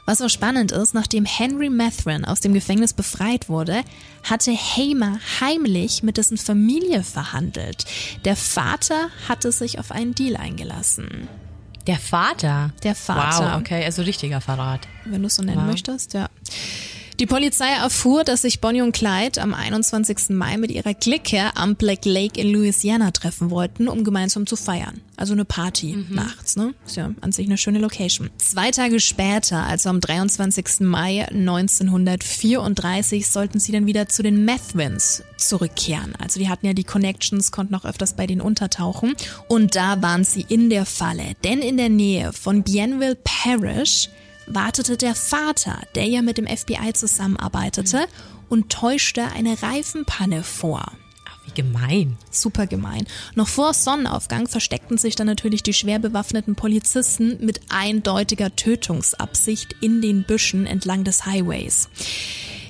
[0.09, 3.83] Was auch spannend ist, nachdem Henry Methrin aus dem Gefängnis befreit wurde,
[4.27, 7.85] hatte Hamer heimlich mit dessen Familie verhandelt.
[8.25, 11.27] Der Vater hatte sich auf einen Deal eingelassen.
[11.85, 12.71] Der Vater?
[12.81, 13.53] Der Vater.
[13.53, 14.87] Wow, okay, also richtiger Verrat.
[15.05, 15.67] Wenn du es so nennen wow.
[15.67, 16.27] möchtest, ja.
[17.19, 20.29] Die Polizei erfuhr, dass sich Bonnie und Clyde am 21.
[20.29, 25.01] Mai mit ihrer Clique am Black Lake in Louisiana treffen wollten, um gemeinsam zu feiern.
[25.17, 26.15] Also eine Party mhm.
[26.15, 26.73] nachts, ne?
[26.85, 28.29] Ist ja an sich eine schöne Location.
[28.37, 30.79] Zwei Tage später, also am 23.
[30.79, 36.15] Mai 1934, sollten sie dann wieder zu den Methvins zurückkehren.
[36.19, 39.17] Also die hatten ja die Connections, konnten auch öfters bei denen untertauchen.
[39.49, 44.07] Und da waren sie in der Falle, denn in der Nähe von Bienville Parish
[44.49, 48.07] wartete der Vater, der ja mit dem FBI zusammenarbeitete,
[48.49, 50.91] und täuschte eine Reifenpanne vor.
[51.45, 52.17] Wie gemein.
[52.31, 53.07] Super gemein.
[53.35, 60.01] Noch vor Sonnenaufgang versteckten sich dann natürlich die schwer bewaffneten Polizisten mit eindeutiger Tötungsabsicht in
[60.01, 61.89] den Büschen entlang des Highways.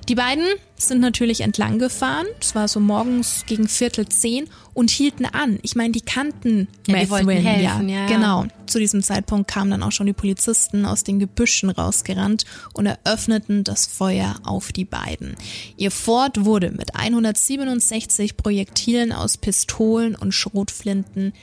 [0.07, 0.45] Die beiden
[0.87, 2.25] sind natürlich entlang gefahren.
[2.39, 5.59] Es war so morgens gegen Viertel zehn und hielten an.
[5.61, 8.01] Ich meine, die kannten ja, helfen, ja.
[8.01, 8.07] ja.
[8.07, 8.45] Genau.
[8.65, 13.63] Zu diesem Zeitpunkt kamen dann auch schon die Polizisten aus den Gebüschen rausgerannt und eröffneten
[13.63, 15.35] das Feuer auf die beiden.
[15.75, 21.33] Ihr Ford wurde mit 167 Projektilen aus Pistolen und Schrotflinten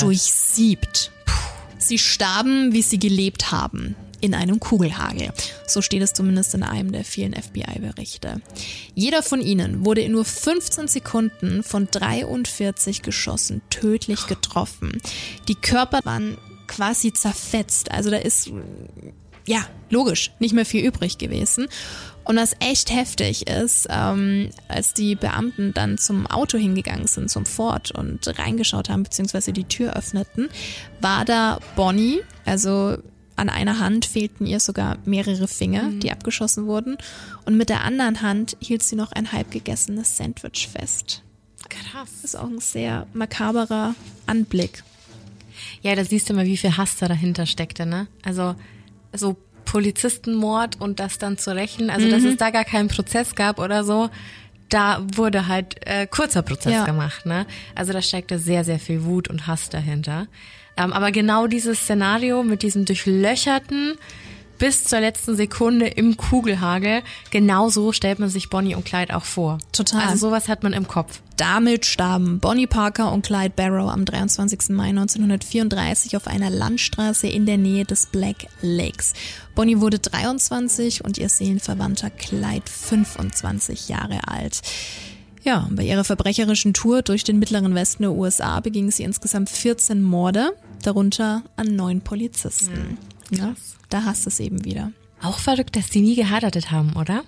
[0.00, 1.12] durchsiebt.
[1.78, 5.32] Sie starben, wie sie gelebt haben in einem Kugelhagel.
[5.66, 8.40] So steht es zumindest in einem der vielen FBI-Berichte.
[8.94, 15.00] Jeder von ihnen wurde in nur 15 Sekunden von 43 Geschossen tödlich getroffen.
[15.48, 17.90] Die Körper waren quasi zerfetzt.
[17.90, 18.50] Also da ist,
[19.46, 21.66] ja, logisch, nicht mehr viel übrig gewesen.
[22.24, 27.44] Und was echt heftig ist, ähm, als die Beamten dann zum Auto hingegangen sind, zum
[27.44, 30.48] Ford und reingeschaut haben, beziehungsweise die Tür öffneten,
[31.00, 32.98] war da Bonnie, also
[33.40, 36.00] an einer Hand fehlten ihr sogar mehrere Finger, mhm.
[36.00, 36.98] die abgeschossen wurden.
[37.44, 41.22] Und mit der anderen Hand hielt sie noch ein halb gegessenes Sandwich fest.
[41.68, 42.10] Krass.
[42.22, 43.94] Das ist auch ein sehr makaberer
[44.26, 44.82] Anblick.
[45.82, 48.06] Ja, da siehst du mal, wie viel Hass da dahinter steckte, ne?
[48.22, 48.54] Also,
[49.12, 52.10] so Polizistenmord und das dann zu rächen, also mhm.
[52.10, 54.10] dass es da gar keinen Prozess gab oder so,
[54.68, 56.84] da wurde halt äh, kurzer Prozess ja.
[56.84, 57.46] gemacht, ne?
[57.74, 60.26] Also da steckte sehr, sehr viel Wut und Hass dahinter.
[60.80, 63.98] Ähm, aber genau dieses Szenario mit diesem durchlöcherten
[64.58, 69.24] bis zur letzten Sekunde im Kugelhagel, genau so stellt man sich Bonnie und Clyde auch
[69.24, 69.58] vor.
[69.72, 70.02] Total.
[70.02, 71.20] Also sowas hat man im Kopf.
[71.38, 74.68] Damit starben Bonnie Parker und Clyde Barrow am 23.
[74.68, 79.14] Mai 1934 auf einer Landstraße in der Nähe des Black Lakes.
[79.54, 84.60] Bonnie wurde 23 und ihr Seelenverwandter Clyde 25 Jahre alt.
[85.42, 90.02] Ja, bei ihrer verbrecherischen Tour durch den mittleren Westen der USA beging sie insgesamt 14
[90.02, 92.98] Morde, darunter an neun Polizisten.
[93.30, 93.36] Mhm.
[93.38, 93.54] Ja,
[93.88, 94.92] da hast du es eben wieder.
[95.22, 97.24] Auch verrückt, dass sie nie geheiratet haben, oder?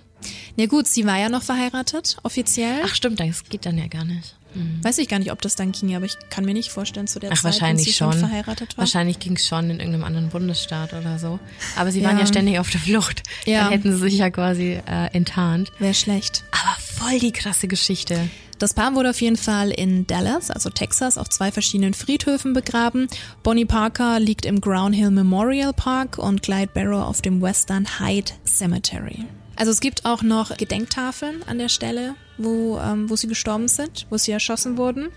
[0.57, 2.81] Na gut, sie war ja noch verheiratet, offiziell.
[2.83, 4.35] Ach stimmt, das geht dann ja gar nicht.
[4.53, 4.83] Hm.
[4.83, 7.19] Weiß ich gar nicht, ob das dann ging, aber ich kann mir nicht vorstellen zu
[7.19, 8.11] der Ach, Zeit, wahrscheinlich sie schon.
[8.11, 8.83] schon verheiratet war.
[8.83, 11.39] Wahrscheinlich ging es schon in irgendeinem anderen Bundesstaat oder so.
[11.75, 13.23] Aber sie waren ja ständig auf der Flucht.
[13.45, 13.63] Ja.
[13.63, 15.71] Dann hätten sie sich ja quasi äh, enttarnt.
[15.79, 16.43] Wäre schlecht.
[16.51, 18.29] Aber voll die krasse Geschichte.
[18.59, 23.07] Das Paar wurde auf jeden Fall in Dallas, also Texas, auf zwei verschiedenen Friedhöfen begraben.
[23.41, 28.31] Bonnie Parker liegt im Ground Hill Memorial Park und Clyde Barrow auf dem Western Hyde
[28.45, 29.25] Cemetery.
[29.55, 34.07] Also es gibt auch noch Gedenktafeln an der Stelle, wo, ähm, wo sie gestorben sind,
[34.09, 35.09] wo sie erschossen wurden.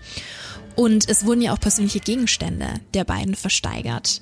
[0.75, 4.21] Und es wurden ja auch persönliche Gegenstände der beiden versteigert.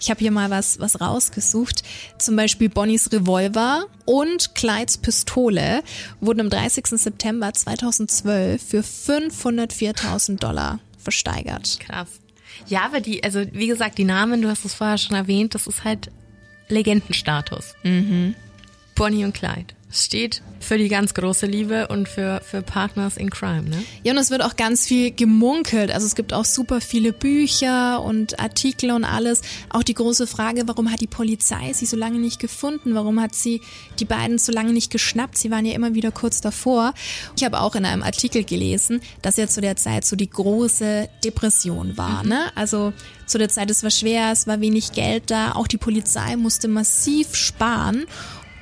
[0.00, 1.82] Ich habe hier mal was, was rausgesucht.
[2.18, 5.82] Zum Beispiel Bonnies Revolver und Clydes Pistole
[6.20, 6.86] wurden am 30.
[6.88, 11.78] September 2012 für 504.000 Dollar versteigert.
[11.80, 12.08] Krass.
[12.66, 15.66] Ja, aber die, also wie gesagt, die Namen, du hast es vorher schon erwähnt, das
[15.66, 16.10] ist halt
[16.68, 17.74] Legendenstatus.
[17.82, 18.34] Mhm.
[18.94, 19.74] Bonnie und Clyde.
[19.94, 23.84] Es steht für die ganz große Liebe und für, für Partners in Crime, ne?
[24.02, 25.92] Ja, und es wird auch ganz viel gemunkelt.
[25.92, 29.42] Also es gibt auch super viele Bücher und Artikel und alles.
[29.70, 32.96] Auch die große Frage, warum hat die Polizei sie so lange nicht gefunden?
[32.96, 33.60] Warum hat sie
[34.00, 35.38] die beiden so lange nicht geschnappt?
[35.38, 36.92] Sie waren ja immer wieder kurz davor.
[37.36, 41.08] Ich habe auch in einem Artikel gelesen, dass ja zu der Zeit so die große
[41.22, 42.30] Depression war, mhm.
[42.30, 42.40] ne?
[42.56, 42.92] Also
[43.26, 45.52] zu der Zeit, es war schwer, es war wenig Geld da.
[45.52, 48.06] Auch die Polizei musste massiv sparen.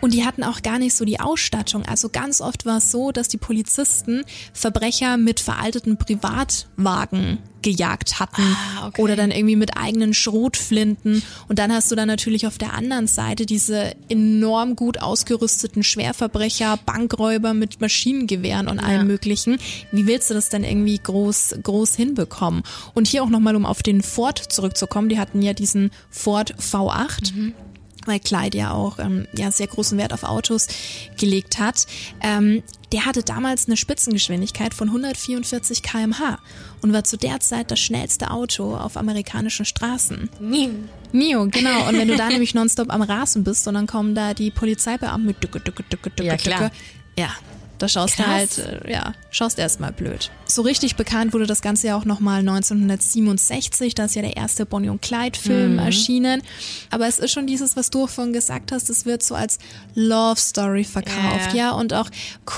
[0.03, 1.85] Und die hatten auch gar nicht so die Ausstattung.
[1.87, 8.43] Also ganz oft war es so, dass die Polizisten Verbrecher mit veralteten Privatwagen gejagt hatten
[8.43, 9.01] ah, okay.
[9.01, 11.23] oder dann irgendwie mit eigenen Schrotflinten.
[11.47, 16.81] Und dann hast du dann natürlich auf der anderen Seite diese enorm gut ausgerüsteten Schwerverbrecher,
[16.85, 18.89] Bankräuber mit Maschinengewehren und ja.
[18.89, 19.59] allem Möglichen.
[19.93, 22.65] Wie willst du das denn irgendwie groß, groß hinbekommen?
[22.95, 25.09] Und hier auch nochmal, um auf den Ford zurückzukommen.
[25.09, 27.33] Die hatten ja diesen Ford V8.
[27.33, 27.55] Mhm
[28.07, 30.69] weil Clyde ja auch ähm, ja sehr großen Wert auf Autos
[31.19, 31.87] gelegt hat.
[32.21, 36.39] Ähm, der hatte damals eine Spitzengeschwindigkeit von 144 km/h
[36.83, 40.29] und war zu der Zeit das schnellste Auto auf amerikanischen Straßen.
[40.41, 40.71] Nie.
[41.13, 41.89] Nio, genau.
[41.89, 45.27] Und wenn du da nämlich nonstop am Rasen bist und dann kommen da die Polizeibeamten
[45.27, 46.59] mit Dücke, Dücke, Dücke, Dücke, Ja, klar.
[46.65, 46.73] Dücke.
[47.19, 47.31] Ja,
[47.83, 48.57] da schaust Krass.
[48.57, 50.31] du halt, äh, ja, schaust erstmal blöd.
[50.47, 54.67] So richtig bekannt wurde das Ganze ja auch nochmal 1967, da ist ja der erste
[54.67, 56.43] Bonnie und Clyde Film erschienen.
[56.91, 59.59] Aber es ist schon dieses, was du vorhin gesagt hast, es wird so als
[59.95, 61.55] Love Story verkauft, Ja, ja.
[61.55, 62.09] ja, und auch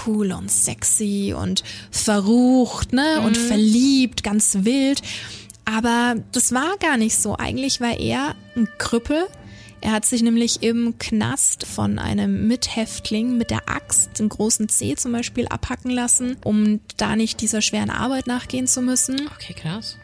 [0.07, 5.01] cool und sexy und verrucht, ne, und verliebt, ganz wild.
[5.65, 7.37] Aber das war gar nicht so.
[7.39, 9.27] Eigentlich war er ein Krüppel.
[9.85, 14.97] Er hat sich nämlich im Knast von einem Mithäftling mit der Axt, den großen C
[14.97, 19.29] zum Beispiel, abhacken lassen, um da nicht dieser schweren Arbeit nachgehen zu müssen.
[19.35, 19.99] Okay, krass.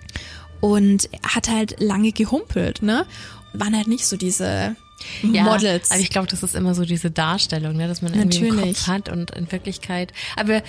[0.60, 3.06] Und er hat halt lange gehumpelt, ne?
[3.54, 4.76] Waren halt nicht so diese
[5.22, 5.90] Ja, Models.
[5.90, 8.76] Aber ich glaube, das ist immer so diese Darstellung, ne, dass man irgendwie im Natürlich.
[8.76, 10.12] Kopf hat und in Wirklichkeit.
[10.36, 10.62] Aber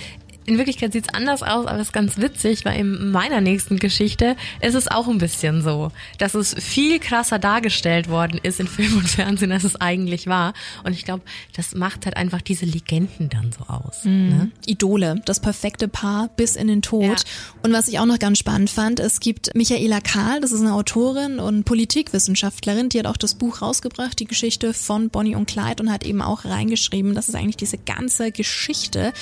[0.44, 4.36] in Wirklichkeit sieht's anders aus, aber es ist ganz witzig, weil in meiner nächsten Geschichte
[4.60, 8.98] ist es auch ein bisschen so, dass es viel krasser dargestellt worden ist in Film
[8.98, 10.54] und Fernsehen, als es eigentlich war.
[10.84, 11.22] Und ich glaube,
[11.54, 14.04] das macht halt einfach diese Legenden dann so aus.
[14.04, 14.50] Ne?
[14.66, 17.02] Idole, das perfekte Paar bis in den Tod.
[17.02, 17.14] Ja.
[17.62, 20.74] Und was ich auch noch ganz spannend fand, es gibt Michaela Kahl, das ist eine
[20.74, 25.82] Autorin und Politikwissenschaftlerin, die hat auch das Buch rausgebracht, die Geschichte von Bonnie und Clyde
[25.82, 29.12] und hat eben auch reingeschrieben, dass es eigentlich diese ganze Geschichte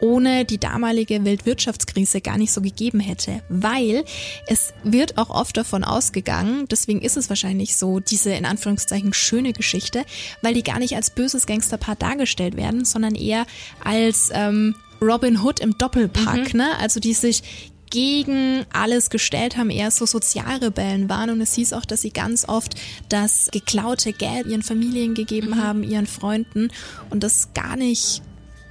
[0.00, 4.04] ohne die damalige Weltwirtschaftskrise gar nicht so gegeben hätte, weil
[4.46, 9.52] es wird auch oft davon ausgegangen, deswegen ist es wahrscheinlich so, diese in Anführungszeichen schöne
[9.52, 10.04] Geschichte,
[10.42, 13.46] weil die gar nicht als böses Gangsterpaar dargestellt werden, sondern eher
[13.84, 16.76] als ähm, Robin Hood im Doppelpack, ne?
[16.78, 17.42] Also die sich
[17.90, 21.30] gegen alles gestellt haben, eher so Sozialrebellen waren.
[21.30, 22.74] Und es hieß auch, dass sie ganz oft
[23.08, 26.68] das geklaute Geld ihren Familien gegeben haben, ihren Freunden.
[27.10, 28.22] Und das gar nicht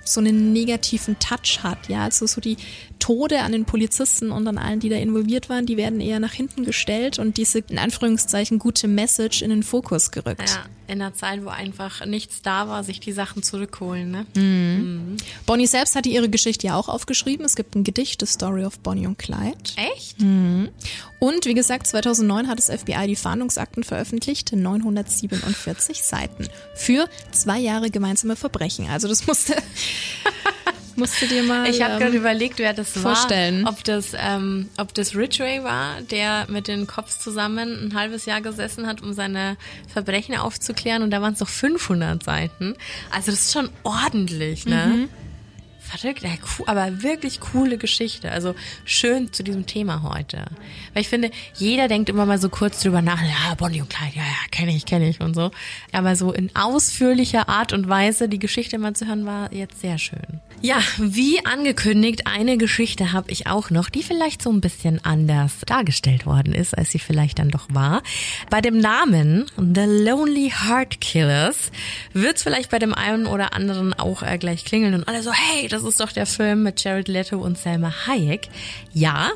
[0.09, 2.57] so einen negativen Touch hat, ja, also so die
[2.99, 6.33] Tode an den Polizisten und an allen, die da involviert waren, die werden eher nach
[6.33, 10.49] hinten gestellt und diese in Anführungszeichen gute Message in den Fokus gerückt.
[10.49, 14.11] Ja, in einer Zeit, wo einfach nichts da war, sich die Sachen zurückholen.
[14.11, 15.17] Ne?
[15.45, 17.45] Bonnie selbst hatte ihre Geschichte ja auch aufgeschrieben.
[17.45, 19.57] Es gibt ein Gedicht, The Story of Bonnie und Clyde.
[19.75, 20.19] Echt?
[20.19, 27.89] Und wie gesagt, 2009 hat das FBI die Fahndungsakten veröffentlicht, 947 Seiten für zwei Jahre
[27.89, 28.87] gemeinsame Verbrechen.
[28.89, 29.55] Also das musste,
[30.99, 33.63] musste dir mal Ich habe ähm, gerade überlegt, wer das vorstellen.
[33.63, 33.71] war.
[33.71, 38.41] Ob das, ähm, ob das Ridgway war, der mit den Cops zusammen ein halbes Jahr
[38.41, 39.57] gesessen hat, um seine
[39.91, 41.01] Verbrechen aufzuklären.
[41.01, 42.75] Und da waren es noch 500 Seiten.
[43.11, 44.85] Also das ist schon ordentlich, ne?
[44.85, 45.09] Mhm.
[45.89, 46.23] Verrückt,
[46.67, 48.31] aber wirklich coole Geschichte.
[48.31, 48.53] Also
[48.85, 50.45] schön zu diesem Thema heute.
[50.93, 54.17] Weil ich finde, jeder denkt immer mal so kurz drüber nach, ja, Bonnie und Clyde,
[54.17, 55.49] ja, ja, kenne ich, kenne ich und so.
[55.91, 59.97] Aber so in ausführlicher Art und Weise die Geschichte mal zu hören, war jetzt sehr
[59.97, 60.41] schön.
[60.61, 65.61] Ja, wie angekündigt, eine Geschichte habe ich auch noch, die vielleicht so ein bisschen anders
[65.65, 68.03] dargestellt worden ist, als sie vielleicht dann doch war.
[68.49, 71.71] Bei dem Namen The Lonely Heart Killers
[72.13, 75.69] wird's vielleicht bei dem einen oder anderen auch äh, gleich klingeln und alle so, hey,
[75.69, 78.49] das ist doch der Film mit Jared Leto und Selma Hayek.
[78.93, 79.31] Ja,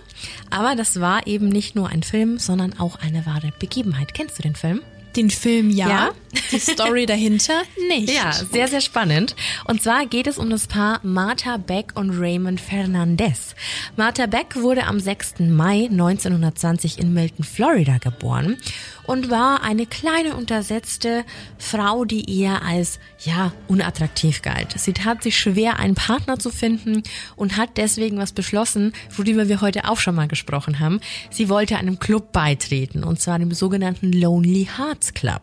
[0.50, 4.14] aber das war eben nicht nur ein Film, sondern auch eine wahre Begebenheit.
[4.14, 4.82] Kennst du den Film?
[5.16, 6.10] Den Film ja, Ja?
[6.52, 8.14] die Story dahinter nicht.
[8.14, 9.36] Ja, sehr, sehr spannend.
[9.66, 13.56] Und zwar geht es um das Paar Martha Beck und Raymond Fernandez.
[13.96, 15.40] Martha Beck wurde am 6.
[15.40, 18.58] Mai 1920 in Milton, Florida geboren
[19.06, 21.26] und war eine kleine, untersetzte
[21.58, 24.74] Frau, die eher als, ja, unattraktiv galt.
[24.78, 27.04] Sie tat sich schwer, einen Partner zu finden
[27.36, 31.00] und hat deswegen was beschlossen, worüber wir heute auch schon mal gesprochen haben.
[31.30, 34.70] Sie wollte einem Club beitreten, und zwar dem sogenannten Lonely
[35.04, 35.42] Hearts Club.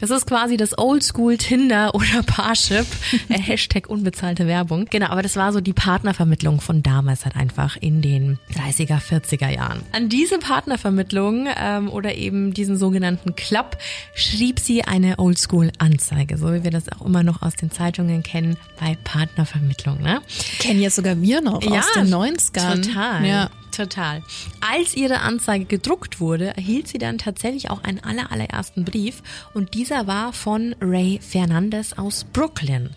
[0.00, 2.86] Das ist quasi das Oldschool Tinder oder Parship,
[3.28, 4.86] äh, Hashtag unbezahlte Werbung.
[4.90, 9.50] Genau, aber das war so die Partnervermittlung von damals halt einfach in den 30er, 40er
[9.50, 9.82] Jahren.
[9.92, 13.76] An diese Partnervermittlung ähm, oder eben diesen sogenannten Club
[14.14, 18.56] schrieb sie eine Oldschool-Anzeige, so wie wir das auch immer noch aus den Zeitungen kennen
[18.78, 20.00] bei Partnervermittlung.
[20.00, 20.20] Ne?
[20.58, 22.82] Kennen jetzt sogar wir noch aus den 90ern.
[22.82, 23.26] Total.
[23.26, 23.50] Ja.
[23.70, 24.22] Total.
[24.60, 29.22] Als ihre Anzeige gedruckt wurde, erhielt sie dann tatsächlich auch einen aller, allerersten Brief
[29.54, 32.90] und dieser war von Ray Fernandez aus Brooklyn.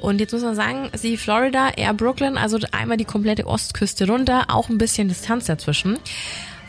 [0.00, 4.46] Und jetzt muss man sagen, sie Florida, er Brooklyn, also einmal die komplette Ostküste runter,
[4.48, 5.98] auch ein bisschen Distanz dazwischen.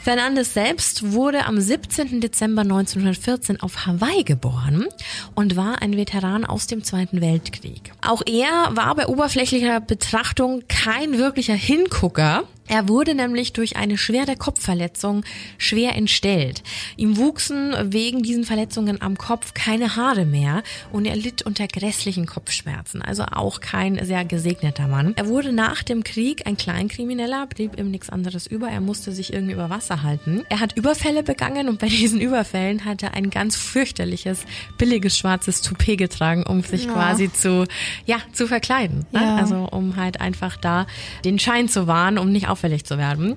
[0.04, 2.20] Fernandes selbst wurde am 17.
[2.20, 4.86] Dezember 1914 auf Hawaii geboren
[5.34, 7.94] und war ein Veteran aus dem Zweiten Weltkrieg.
[8.06, 12.44] Auch er war bei oberflächlicher Betrachtung kein wirklicher Hingucker.
[12.68, 15.24] Er wurde nämlich durch eine schwere Kopfverletzung
[15.58, 16.64] schwer entstellt.
[16.96, 22.26] Ihm wuchsen wegen diesen Verletzungen am Kopf keine Haare mehr und er litt unter grässlichen
[22.26, 23.02] Kopfschmerzen.
[23.02, 25.14] Also auch kein sehr gesegneter Mann.
[25.18, 28.70] Er wurde nach dem Krieg ein Kleinkrimineller, blieb ihm nichts anderes über.
[28.70, 30.44] Er musste sich irgendwie über Wasser halten.
[30.50, 34.46] Er hat Überfälle begangen und bei diesen Überfällen hat er ein ganz fürchterliches,
[34.78, 36.94] billiges schwarzes Toupet getragen, um sich ja.
[36.94, 37.66] quasi zu,
[38.06, 39.06] ja, zu verkleiden.
[39.12, 39.22] Ne?
[39.22, 39.36] Ja.
[39.36, 40.88] Also um halt einfach da
[41.26, 43.36] den Schein zu wahren, um nicht auffällig zu werden.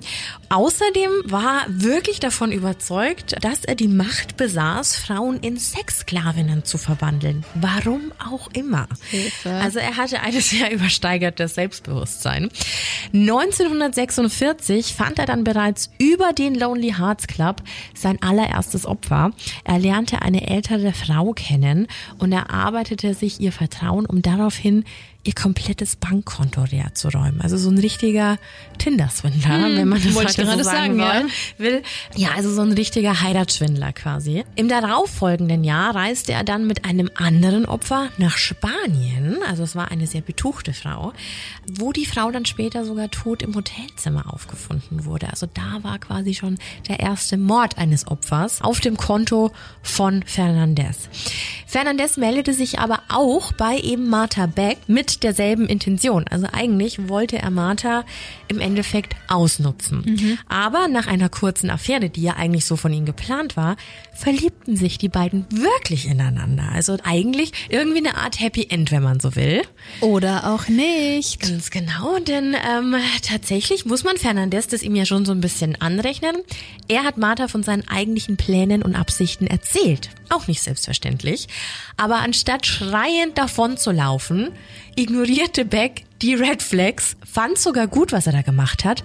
[0.49, 7.43] Außerdem war wirklich davon überzeugt, dass er die Macht besaß, Frauen in Sexsklavinnen zu verwandeln.
[7.55, 8.87] Warum auch immer.
[9.09, 9.49] Hilfe.
[9.49, 12.49] Also er hatte ein sehr übersteigertes Selbstbewusstsein.
[13.11, 17.63] 1946 fand er dann bereits über den Lonely Hearts Club
[17.95, 19.31] sein allererstes Opfer.
[19.63, 21.87] Er lernte eine ältere Frau kennen
[22.19, 24.85] und erarbeitete sich ihr Vertrauen, um daraufhin
[25.27, 27.41] ihr komplettes Bankkonto leer zu räumen.
[27.41, 28.37] Also so ein richtiger
[28.77, 31.23] Tinder-Swindler, hm, wenn man das heute so sagen, sagen ja.
[31.57, 31.83] will.
[32.15, 34.45] Ja, also so ein richtiger Heiratsschwindler quasi.
[34.55, 39.39] Im darauffolgenden Jahr reiste er dann mit einem anderen Opfer nach Spanien.
[39.47, 41.13] Also es war eine sehr betuchte Frau,
[41.69, 45.29] wo die Frau dann später sogar tot im Hotelzimmer aufgefunden wurde.
[45.29, 46.57] Also da war quasi schon
[46.87, 49.51] der erste Mord eines Opfers auf dem Konto
[49.81, 51.09] von Fernandez.
[51.65, 56.25] Fernandez meldete sich aber auch bei eben Martha Beck mit derselben Intention.
[56.29, 58.05] Also eigentlich wollte er Martha
[58.47, 60.03] im Endeffekt ausnutzen.
[60.05, 60.39] Mhm.
[60.47, 63.77] Aber nach einer kurzen Affäre, die ja eigentlich so von ihm geplant war,
[64.13, 66.69] verliebten sich die beiden wirklich ineinander.
[66.73, 69.61] Also eigentlich irgendwie eine Art Happy End, wenn man so will.
[70.01, 71.39] Oder auch nicht.
[71.41, 75.79] Ganz genau, denn ähm, tatsächlich muss man Fernandez das ihm ja schon so ein bisschen
[75.81, 76.35] anrechnen.
[76.87, 80.09] Er hat Martha von seinen eigentlichen Plänen und Absichten erzählt.
[80.29, 81.47] Auch nicht selbstverständlich.
[81.95, 84.49] Aber anstatt schreiend davon zu laufen,
[84.97, 89.03] ignorierte Beck die Red Flags, fand sogar gut, was er da gemacht hat.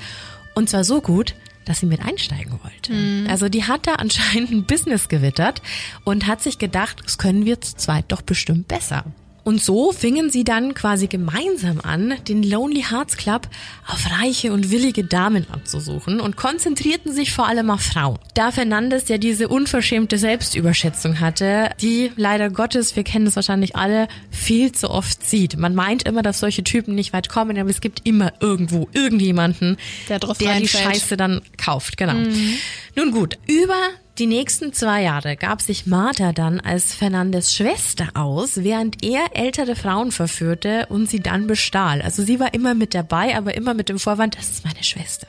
[0.54, 1.34] Und zwar so gut,
[1.64, 2.92] dass sie mit einsteigen wollte.
[2.92, 3.26] Mhm.
[3.28, 5.62] Also die hat da anscheinend ein Business gewittert
[6.04, 9.04] und hat sich gedacht, das können wir zu zweit doch bestimmt besser.
[9.44, 13.48] Und so fingen sie dann quasi gemeinsam an, den Lonely Hearts Club
[13.86, 18.18] auf reiche und willige Damen abzusuchen und konzentrierten sich vor allem auf Frauen.
[18.34, 24.08] Da Fernandes ja diese unverschämte Selbstüberschätzung hatte, die leider Gottes, wir kennen das wahrscheinlich alle,
[24.30, 25.56] viel zu oft sieht.
[25.56, 29.76] Man meint immer, dass solche Typen nicht weit kommen, aber es gibt immer irgendwo irgendjemanden,
[30.08, 31.96] der, der die Scheiße dann kauft.
[31.96, 32.14] Genau.
[32.14, 32.54] Mhm.
[32.94, 33.76] Nun gut, über
[34.22, 39.74] die nächsten zwei Jahre gab sich Martha dann als Fernandes Schwester aus, während er ältere
[39.74, 42.00] Frauen verführte und sie dann bestahl.
[42.00, 45.26] Also sie war immer mit dabei, aber immer mit dem Vorwand, das ist meine Schwester.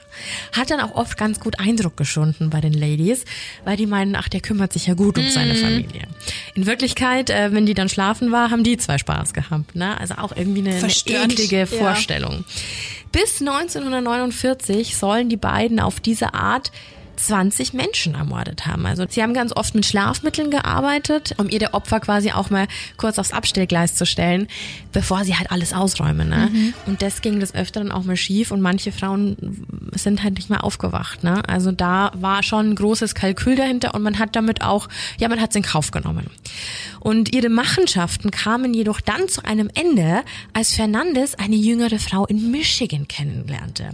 [0.52, 3.26] Hat dann auch oft ganz gut Eindruck geschunden bei den Ladies,
[3.66, 5.30] weil die meinen, ach, der kümmert sich ja gut um mm.
[5.30, 6.04] seine Familie.
[6.54, 9.74] In Wirklichkeit, äh, wenn die dann schlafen war, haben die zwei Spaß gehabt.
[9.74, 10.00] Ne?
[10.00, 12.46] Also auch irgendwie eine, eine eklige Vorstellung.
[12.48, 12.62] Ja.
[13.12, 16.72] Bis 1949 sollen die beiden auf diese Art
[17.16, 18.86] 20 Menschen ermordet haben.
[18.86, 23.20] Also sie haben ganz oft mit Schlafmitteln gearbeitet, um ihre Opfer quasi auch mal kurz
[23.20, 24.48] aufs Abstellgleis zu stellen,
[24.92, 26.30] bevor sie halt alles ausräumen.
[26.30, 26.50] Ne?
[26.52, 26.74] Mhm.
[26.86, 30.64] Und das ging des Öfteren auch mal schief und manche Frauen sind halt nicht mehr
[30.64, 31.24] aufgewacht.
[31.24, 31.48] Ne?
[31.48, 34.88] Also da war schon ein großes Kalkül dahinter und man hat damit auch,
[35.20, 36.28] ja, man hat es in Kauf genommen.
[37.00, 42.50] Und ihre Machenschaften kamen jedoch dann zu einem Ende, als Fernandes eine jüngere Frau in
[42.50, 43.90] Michigan kennenlernte.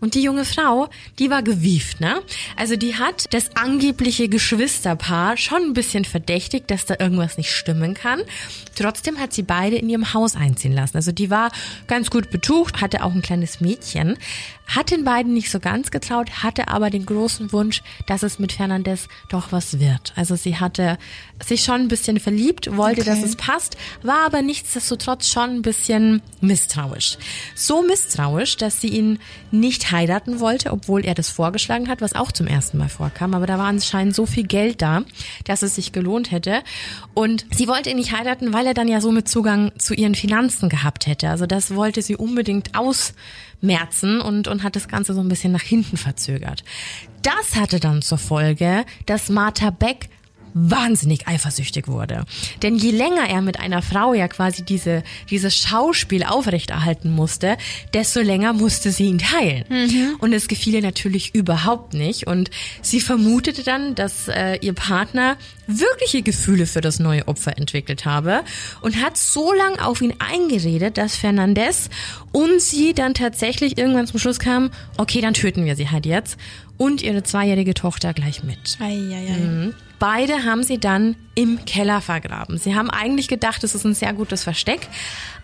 [0.00, 2.22] Und die junge Frau, die war gewieft, ne?
[2.56, 7.94] Also die hat das angebliche Geschwisterpaar schon ein bisschen verdächtigt, dass da irgendwas nicht stimmen
[7.94, 8.20] kann.
[8.74, 10.96] Trotzdem hat sie beide in ihrem Haus einziehen lassen.
[10.96, 11.50] Also die war
[11.86, 14.16] ganz gut betucht, hatte auch ein kleines Mädchen,
[14.66, 18.52] hat den beiden nicht so ganz getraut, hatte aber den großen Wunsch, dass es mit
[18.52, 20.12] Fernandez doch was wird.
[20.16, 20.98] Also sie hatte
[21.44, 23.10] sich schon ein bisschen verliebt, wollte, okay.
[23.10, 27.18] dass es passt, war aber nichtsdestotrotz schon ein bisschen misstrauisch.
[27.54, 29.18] So misstrauisch, dass sie ihn
[29.50, 33.34] nicht heiraten wollte, obwohl er das vorgeschlagen hat, was auch zum ersten Mal vorkam.
[33.34, 35.02] Aber da war anscheinend so viel Geld da,
[35.44, 36.62] dass es sich gelohnt hätte.
[37.12, 40.68] Und sie wollte ihn nicht heiraten, weil er dann ja somit Zugang zu ihren Finanzen
[40.68, 41.28] gehabt hätte.
[41.28, 42.74] Also das wollte sie unbedingt
[43.64, 46.64] ausmerzen und, und hat das Ganze so ein bisschen nach hinten verzögert.
[47.22, 50.08] Das hatte dann zur Folge, dass Martha Beck
[50.54, 52.24] wahnsinnig eifersüchtig wurde.
[52.62, 57.56] Denn je länger er mit einer Frau ja quasi diese, dieses Schauspiel aufrechterhalten musste,
[57.92, 59.64] desto länger musste sie ihn teilen.
[59.68, 60.16] Mhm.
[60.20, 62.26] Und es gefiel ihr natürlich überhaupt nicht.
[62.26, 62.50] Und
[62.80, 65.36] sie vermutete dann, dass äh, ihr Partner
[65.66, 68.42] wirkliche Gefühle für das neue Opfer entwickelt habe
[68.80, 71.88] und hat so lang auf ihn eingeredet, dass Fernandez
[72.32, 76.36] und sie dann tatsächlich irgendwann zum Schluss kam, okay, dann töten wir sie halt jetzt
[76.76, 78.76] und ihre zweijährige Tochter gleich mit.
[78.80, 79.38] Ei, ei, ei.
[79.38, 79.74] Mhm.
[79.98, 82.58] Beide haben sie dann im Keller vergraben.
[82.58, 84.88] Sie haben eigentlich gedacht, es ist ein sehr gutes Versteck,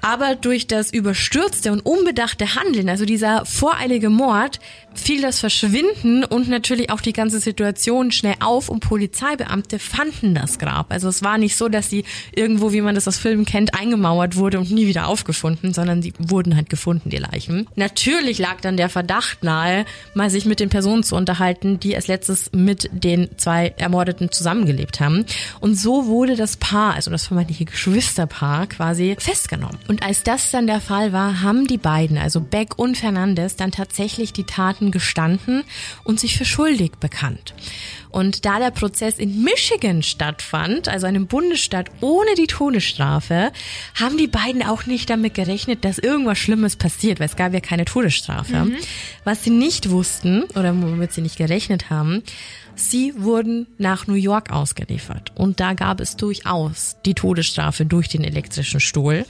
[0.03, 4.61] aber durch das überstürzte und unbedachte Handeln, also dieser voreilige Mord,
[4.95, 10.59] fiel das Verschwinden und natürlich auch die ganze Situation schnell auf und Polizeibeamte fanden das
[10.59, 10.93] Grab.
[10.93, 14.37] Also es war nicht so, dass sie irgendwo, wie man das aus Filmen kennt, eingemauert
[14.37, 17.69] wurde und nie wieder aufgefunden, sondern sie wurden halt gefunden, die Leichen.
[17.77, 19.85] Natürlich lag dann der Verdacht nahe,
[20.15, 25.01] mal sich mit den Personen zu unterhalten, die als letztes mit den zwei Ermordeten zusammengelebt
[25.01, 25.27] haben.
[25.61, 29.79] Und so wurde das Paar, also das vermeintliche Geschwisterpaar, quasi festgenommen.
[29.87, 33.71] Und als das dann der Fall war, haben die beiden, also Beck und Fernandes, dann
[33.71, 35.63] tatsächlich die Taten gestanden
[36.05, 37.55] und sich für schuldig bekannt.
[38.11, 43.53] Und da der Prozess in Michigan stattfand, also einem Bundesstaat ohne die Todesstrafe,
[43.95, 47.61] haben die beiden auch nicht damit gerechnet, dass irgendwas Schlimmes passiert, weil es gab ja
[47.61, 48.65] keine Todesstrafe.
[48.65, 48.77] Mhm.
[49.25, 52.23] Was sie nicht wussten oder womit sie nicht gerechnet haben,
[52.75, 58.25] Sie wurden nach New York ausgeliefert und da gab es durchaus die Todesstrafe durch den
[58.25, 59.27] elektrischen Stuhl.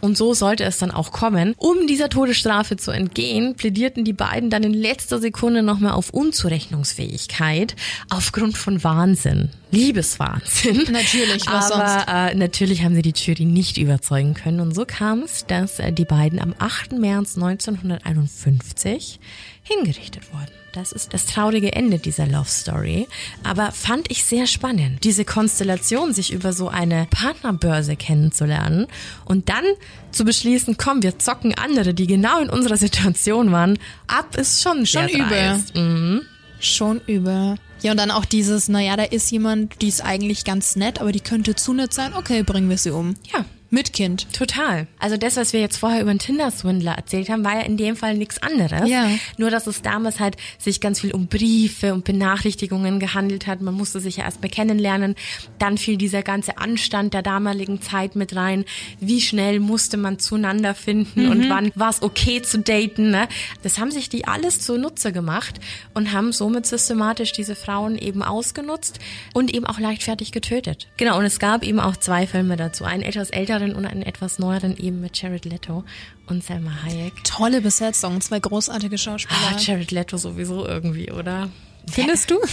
[0.00, 1.54] Und so sollte es dann auch kommen.
[1.56, 7.76] Um dieser Todesstrafe zu entgehen, plädierten die beiden dann in letzter Sekunde nochmal auf Unzurechnungsfähigkeit
[8.10, 9.50] aufgrund von Wahnsinn.
[9.70, 10.86] Liebeswahnsinn.
[10.90, 12.08] Natürlich, was Aber sonst?
[12.08, 14.60] Äh, natürlich haben sie die Jury nicht überzeugen können.
[14.60, 16.92] Und so kam es, dass äh, die beiden am 8.
[16.92, 19.20] März 1951
[19.62, 20.59] hingerichtet wurden.
[20.72, 23.08] Das ist das traurige Ende dieser Love Story.
[23.42, 28.86] Aber fand ich sehr spannend, diese Konstellation, sich über so eine Partnerbörse kennenzulernen
[29.24, 29.64] und dann
[30.12, 34.86] zu beschließen, komm, wir zocken andere, die genau in unserer Situation waren, ab ist schon
[34.86, 35.26] Schon übel.
[35.28, 35.74] dreist.
[35.74, 36.22] Mhm.
[36.60, 37.56] Schon übel.
[37.82, 41.12] Ja, und dann auch dieses, naja, da ist jemand, die ist eigentlich ganz nett, aber
[41.12, 42.12] die könnte zu nett sein.
[42.14, 43.14] Okay, bringen wir sie um.
[43.32, 44.26] Ja, Mit Kind.
[44.32, 44.88] Total.
[44.98, 47.94] Also das, was wir jetzt vorher über den Tinder-Swindler erzählt haben, war ja in dem
[47.94, 48.88] Fall nichts anderes.
[48.88, 49.08] Ja.
[49.38, 53.60] Nur, dass es damals halt sich ganz viel um Briefe und Benachrichtigungen gehandelt hat.
[53.60, 55.14] Man musste sich ja erst mal kennenlernen.
[55.60, 58.64] Dann fiel dieser ganze Anstand der damaligen Zeit mit rein.
[58.98, 63.10] Wie schnell musste man zueinander finden und wann war es okay zu daten.
[63.10, 63.28] Ne?
[63.62, 65.60] Das haben sich die alles zunutze gemacht
[65.94, 68.98] und haben somit systematisch diese Frauen eben ausgenutzt
[69.32, 70.88] und eben auch leichtfertig getötet.
[70.96, 72.84] Genau, und es gab eben auch zwei Filme dazu.
[72.84, 73.30] Einen etwas
[73.60, 75.84] älteren und einen etwas neueren eben mit Jared Leto
[76.26, 77.12] und Selma Hayek.
[77.24, 79.38] Tolle Besetzung, zwei großartige Schauspieler.
[79.54, 81.48] Ah, Jared Leto sowieso irgendwie, oder?
[81.90, 82.38] Findest du?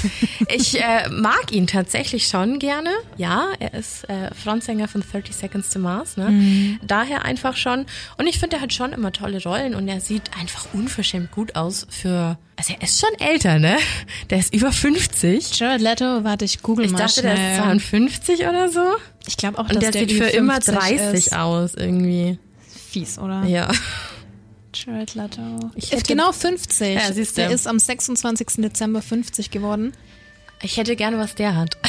[0.56, 2.90] Ich äh, mag ihn tatsächlich schon gerne.
[3.18, 6.16] Ja, er ist äh, Frontsänger von 30 Seconds to Mars.
[6.16, 6.30] Ne?
[6.30, 6.80] Mhm.
[6.88, 7.86] Daher einfach schon.
[8.18, 11.56] Und ich finde, er hat schon immer tolle Rollen und er sieht einfach unverschämt gut
[11.56, 12.38] aus für.
[12.56, 13.78] Also er ist schon älter, ne?
[14.30, 15.60] Der ist über 50.
[15.60, 17.52] Jared Leto, warte, ich google Ich mal dachte, der schnell.
[17.58, 18.82] ist 52 oder so.
[19.28, 21.34] Ich glaube auch, Und dass der sieht für immer 50 30 ist.
[21.36, 22.40] aus irgendwie.
[22.90, 23.44] Fies, oder?
[23.44, 23.70] Ja.
[24.74, 25.42] Jared Leto.
[25.76, 26.96] Ich ist genau 50.
[26.96, 27.42] Ja, siehst du.
[27.42, 28.48] Der ist am 26.
[28.58, 29.94] Dezember 50 geworden.
[30.62, 31.78] Ich hätte gerne, was der hat.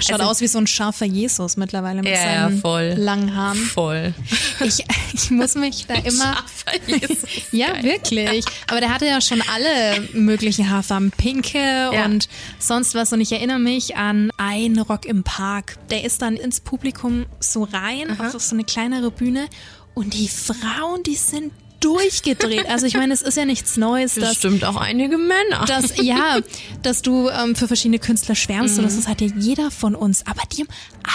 [0.00, 2.94] Schaut Also- aus wie so ein scharfer Jesus mittlerweile mit Ja, seinen voll.
[2.96, 3.58] langen Haaren.
[3.58, 4.14] Voll.
[4.60, 6.34] Ich, ich muss mich da immer.
[6.34, 7.18] Scharfer Jesus.
[7.52, 7.82] Ja, Geil.
[7.84, 8.44] wirklich.
[8.68, 11.10] Aber der hatte ja schon alle möglichen Haarfarben.
[11.10, 12.04] Pinke Ja.
[12.06, 12.28] und
[12.58, 13.12] sonst was.
[13.12, 15.76] Und ich erinnere mich an Ein Rock im Park.
[15.90, 19.46] Der ist dann ins Publikum so rein, auf so eine kleinere Bühne.
[19.94, 21.52] Und die Frauen, die sind
[21.82, 22.68] durchgedreht.
[22.68, 25.64] Also ich meine, es ist ja nichts Neues, dass Bestimmt auch einige Männer.
[25.66, 26.38] dass, ja,
[26.82, 30.26] dass du ähm, für verschiedene Künstler schwärmst und das ist halt ja jeder von uns.
[30.26, 30.68] Aber die haben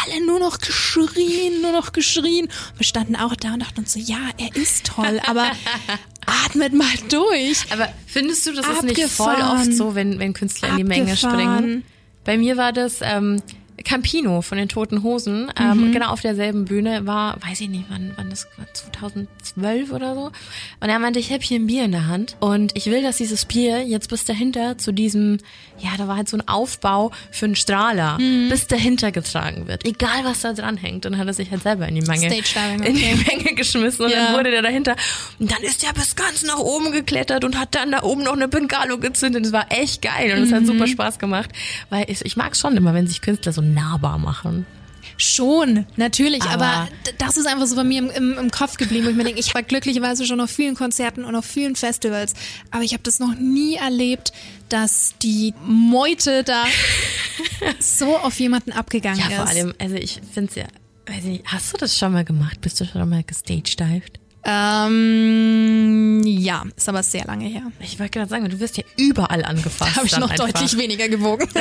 [0.05, 2.49] alle nur noch geschrien, nur noch geschrien.
[2.77, 5.51] Wir standen auch da und dachten uns so, ja, er ist toll, aber
[6.45, 7.65] atmet mal durch.
[7.71, 9.69] Aber findest du, das ist nicht voll Abgefahren.
[9.69, 11.39] oft so, wenn, wenn Künstler in die Menge Abgefahren.
[11.39, 11.83] springen?
[12.25, 13.41] Bei mir war das ähm,
[13.83, 18.11] Campino von den Toten Hosen, ähm, genau auf derselben Bühne, war, weiß ich nicht, wann,
[18.15, 20.31] wann das war, 2012 oder so.
[20.79, 23.17] Und er meinte, ich habe hier ein Bier in der Hand und ich will, dass
[23.17, 25.37] dieses Bier jetzt bis dahinter zu diesem,
[25.79, 28.17] ja, da war halt so ein Aufbau für einen Strahler,
[28.49, 29.85] bis dahinter getragen wird.
[29.85, 31.05] Egal, was da dran hängt.
[31.05, 32.29] Und dann hat er sich halt selber in die Menge,
[32.87, 33.15] in die.
[33.27, 34.25] Menge geschmissen und Ja.
[34.27, 34.95] dann wurde der dahinter.
[35.39, 38.33] Und dann ist er bis ganz nach oben geklettert und hat dann da oben noch
[38.33, 39.45] eine Bengalo gezündet.
[39.45, 40.65] Das war echt geil und es hat Mhm.
[40.67, 41.49] super Spaß gemacht,
[41.89, 44.65] weil ich, ich mag schon immer, wenn sich Künstler so nahbar machen.
[45.19, 46.87] Schon, natürlich, aber, Aber-
[47.17, 49.39] das ist einfach so bei mir im, im, im Kopf geblieben, wo ich mir denke,
[49.39, 52.33] ich war glücklicherweise schon auf vielen Konzerten und auf vielen Festivals,
[52.71, 54.31] aber ich habe das noch nie erlebt,
[54.69, 56.65] dass die Meute da
[57.79, 59.35] so auf jemanden abgegangen Ja, ist.
[59.35, 60.65] vor allem, also ich finde es ja,
[61.07, 62.61] weiß ich nicht, hast du das schon mal gemacht?
[62.61, 64.19] Bist du schon mal gestagedived?
[64.49, 67.63] Ähm, ja, ist aber sehr lange her.
[67.81, 69.91] Ich wollte gerade sagen, du wirst ja überall angefasst.
[69.91, 70.45] Da habe ich noch einfach.
[70.47, 71.47] deutlich weniger gewogen.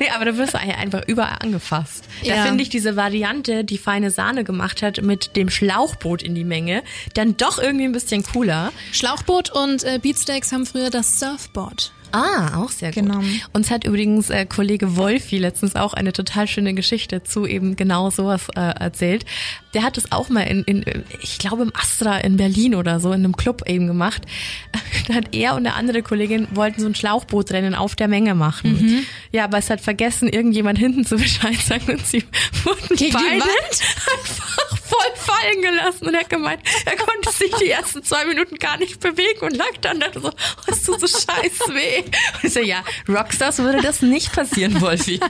[0.00, 2.04] Nee, aber du wirst eigentlich einfach überall angefasst.
[2.22, 2.42] Da Ja.
[2.44, 6.82] finde ich diese Variante, die feine Sahne gemacht hat, mit dem Schlauchboot in die Menge,
[7.14, 8.72] dann doch irgendwie ein bisschen cooler.
[8.92, 13.02] Schlauchboot und äh, Beatsteaks haben früher das Surfboard Ah, auch sehr gut.
[13.02, 13.20] Genau.
[13.52, 18.10] Uns hat übrigens äh, Kollege Wolfi letztens auch eine total schöne Geschichte zu eben genau
[18.10, 19.24] sowas äh, erzählt.
[19.74, 20.84] Der hat es auch mal in, in,
[21.22, 24.22] ich glaube im Astra in Berlin oder so, in einem Club eben gemacht.
[25.06, 29.04] Da hat er und eine andere Kollegin wollten so ein Schlauchbootrennen auf der Menge machen.
[29.32, 32.24] Ja, aber es hat vergessen, irgendjemand hinten zu Bescheid sagen und sie
[32.62, 33.44] wurden Gegen beide
[34.16, 35.03] einfach voll
[35.44, 39.00] fallen gelassen und er hat gemeint, er konnte sich die ersten zwei Minuten gar nicht
[39.00, 40.32] bewegen und lag dann da so, oh,
[40.66, 42.02] es tut so scheiß weh.
[42.02, 45.20] Und ich so, ja, Rockstars würde das nicht passieren, Wolfi.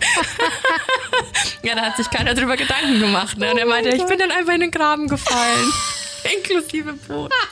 [1.63, 3.39] ja, da hat sich keiner drüber Gedanken gemacht.
[3.39, 3.51] Ne?
[3.51, 5.73] Und er meinte, ich bin dann einfach in den Graben gefallen.
[6.37, 7.33] Inklusive Boot.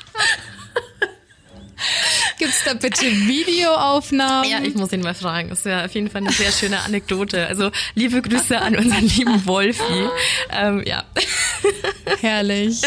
[2.43, 4.51] Gibt's da bitte Videoaufnahmen?
[4.51, 5.49] Ja, ich muss ihn mal fragen.
[5.51, 7.47] Das ist ja auf jeden Fall eine sehr schöne Anekdote.
[7.47, 10.09] Also liebe Grüße an unseren lieben Wolfi.
[10.51, 11.05] Ähm, ja.
[12.21, 12.81] Herrlich.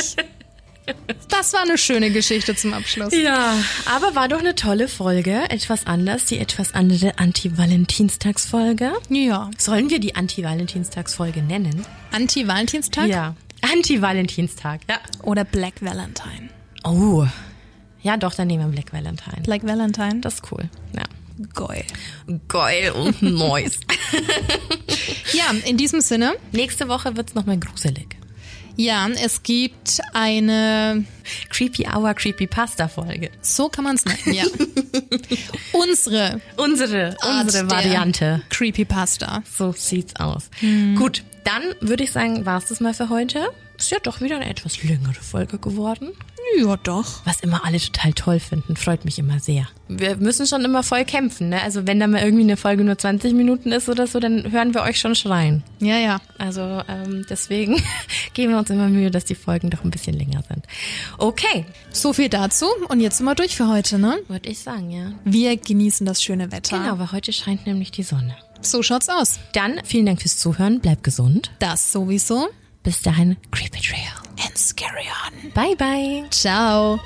[1.29, 3.13] Das war eine schöne Geschichte zum Abschluss.
[3.15, 5.49] Ja, aber war doch eine tolle Folge.
[5.49, 8.91] Etwas anders, die etwas andere Anti-Valentinstagsfolge.
[9.09, 9.49] Ja.
[9.57, 11.85] Sollen wir die Anti-Valentinstagsfolge nennen?
[12.11, 13.35] Anti-Valentinstag Ja.
[13.61, 14.97] Anti-Valentinstag, ja.
[15.23, 16.49] oder Black Valentine?
[16.83, 17.25] Oh.
[18.05, 19.41] Ja, doch, dann nehmen wir Black Valentine.
[19.43, 20.21] Black Valentine?
[20.21, 20.69] Das ist cool.
[20.95, 21.03] Ja.
[21.55, 21.83] Geil.
[22.47, 23.79] Geil und nice.
[25.33, 28.15] Ja, in diesem Sinne, Nächste Woche wird's noch mal gruselig.
[28.77, 31.03] ja, es gibt eine,
[31.49, 33.31] Creepy Hour Creepy Pasta Folge.
[33.41, 34.45] so kann man es nennen, ja.
[35.73, 38.43] Unsere Unsere, Art unsere Variante.
[38.49, 39.41] Creepypasta.
[39.51, 40.49] So sieht's aus.
[40.59, 40.95] Hm.
[40.95, 43.49] Gut, dann würde ich sagen, war's das mal für heute.
[43.77, 46.11] Ist ja doch wieder eine etwas längere Folge geworden.
[46.57, 47.25] Ja, doch.
[47.25, 49.67] Was immer alle total toll finden, freut mich immer sehr.
[49.87, 51.61] Wir müssen schon immer voll kämpfen, ne?
[51.61, 54.73] Also wenn da mal irgendwie eine Folge nur 20 Minuten ist oder so, dann hören
[54.73, 55.63] wir euch schon schreien.
[55.79, 56.21] Ja, ja.
[56.37, 57.81] Also ähm, deswegen
[58.33, 60.65] geben wir uns immer Mühe, dass die Folgen doch ein bisschen länger sind.
[61.17, 62.67] Okay, So viel dazu.
[62.89, 64.17] Und jetzt sind wir durch für heute, ne?
[64.27, 65.11] würde ich sagen, ja.
[65.23, 66.77] Wir genießen das schöne Wetter.
[66.79, 68.35] Genau, weil heute scheint nämlich die Sonne.
[68.61, 69.39] So schaut's aus.
[69.53, 71.51] Dann vielen Dank fürs Zuhören, bleibt gesund.
[71.59, 72.47] Das sowieso.
[72.83, 74.24] Bis dahin, Creepy Trail.
[74.43, 75.49] And Carry On.
[75.51, 76.27] Bye bye.
[76.31, 76.99] Ciao.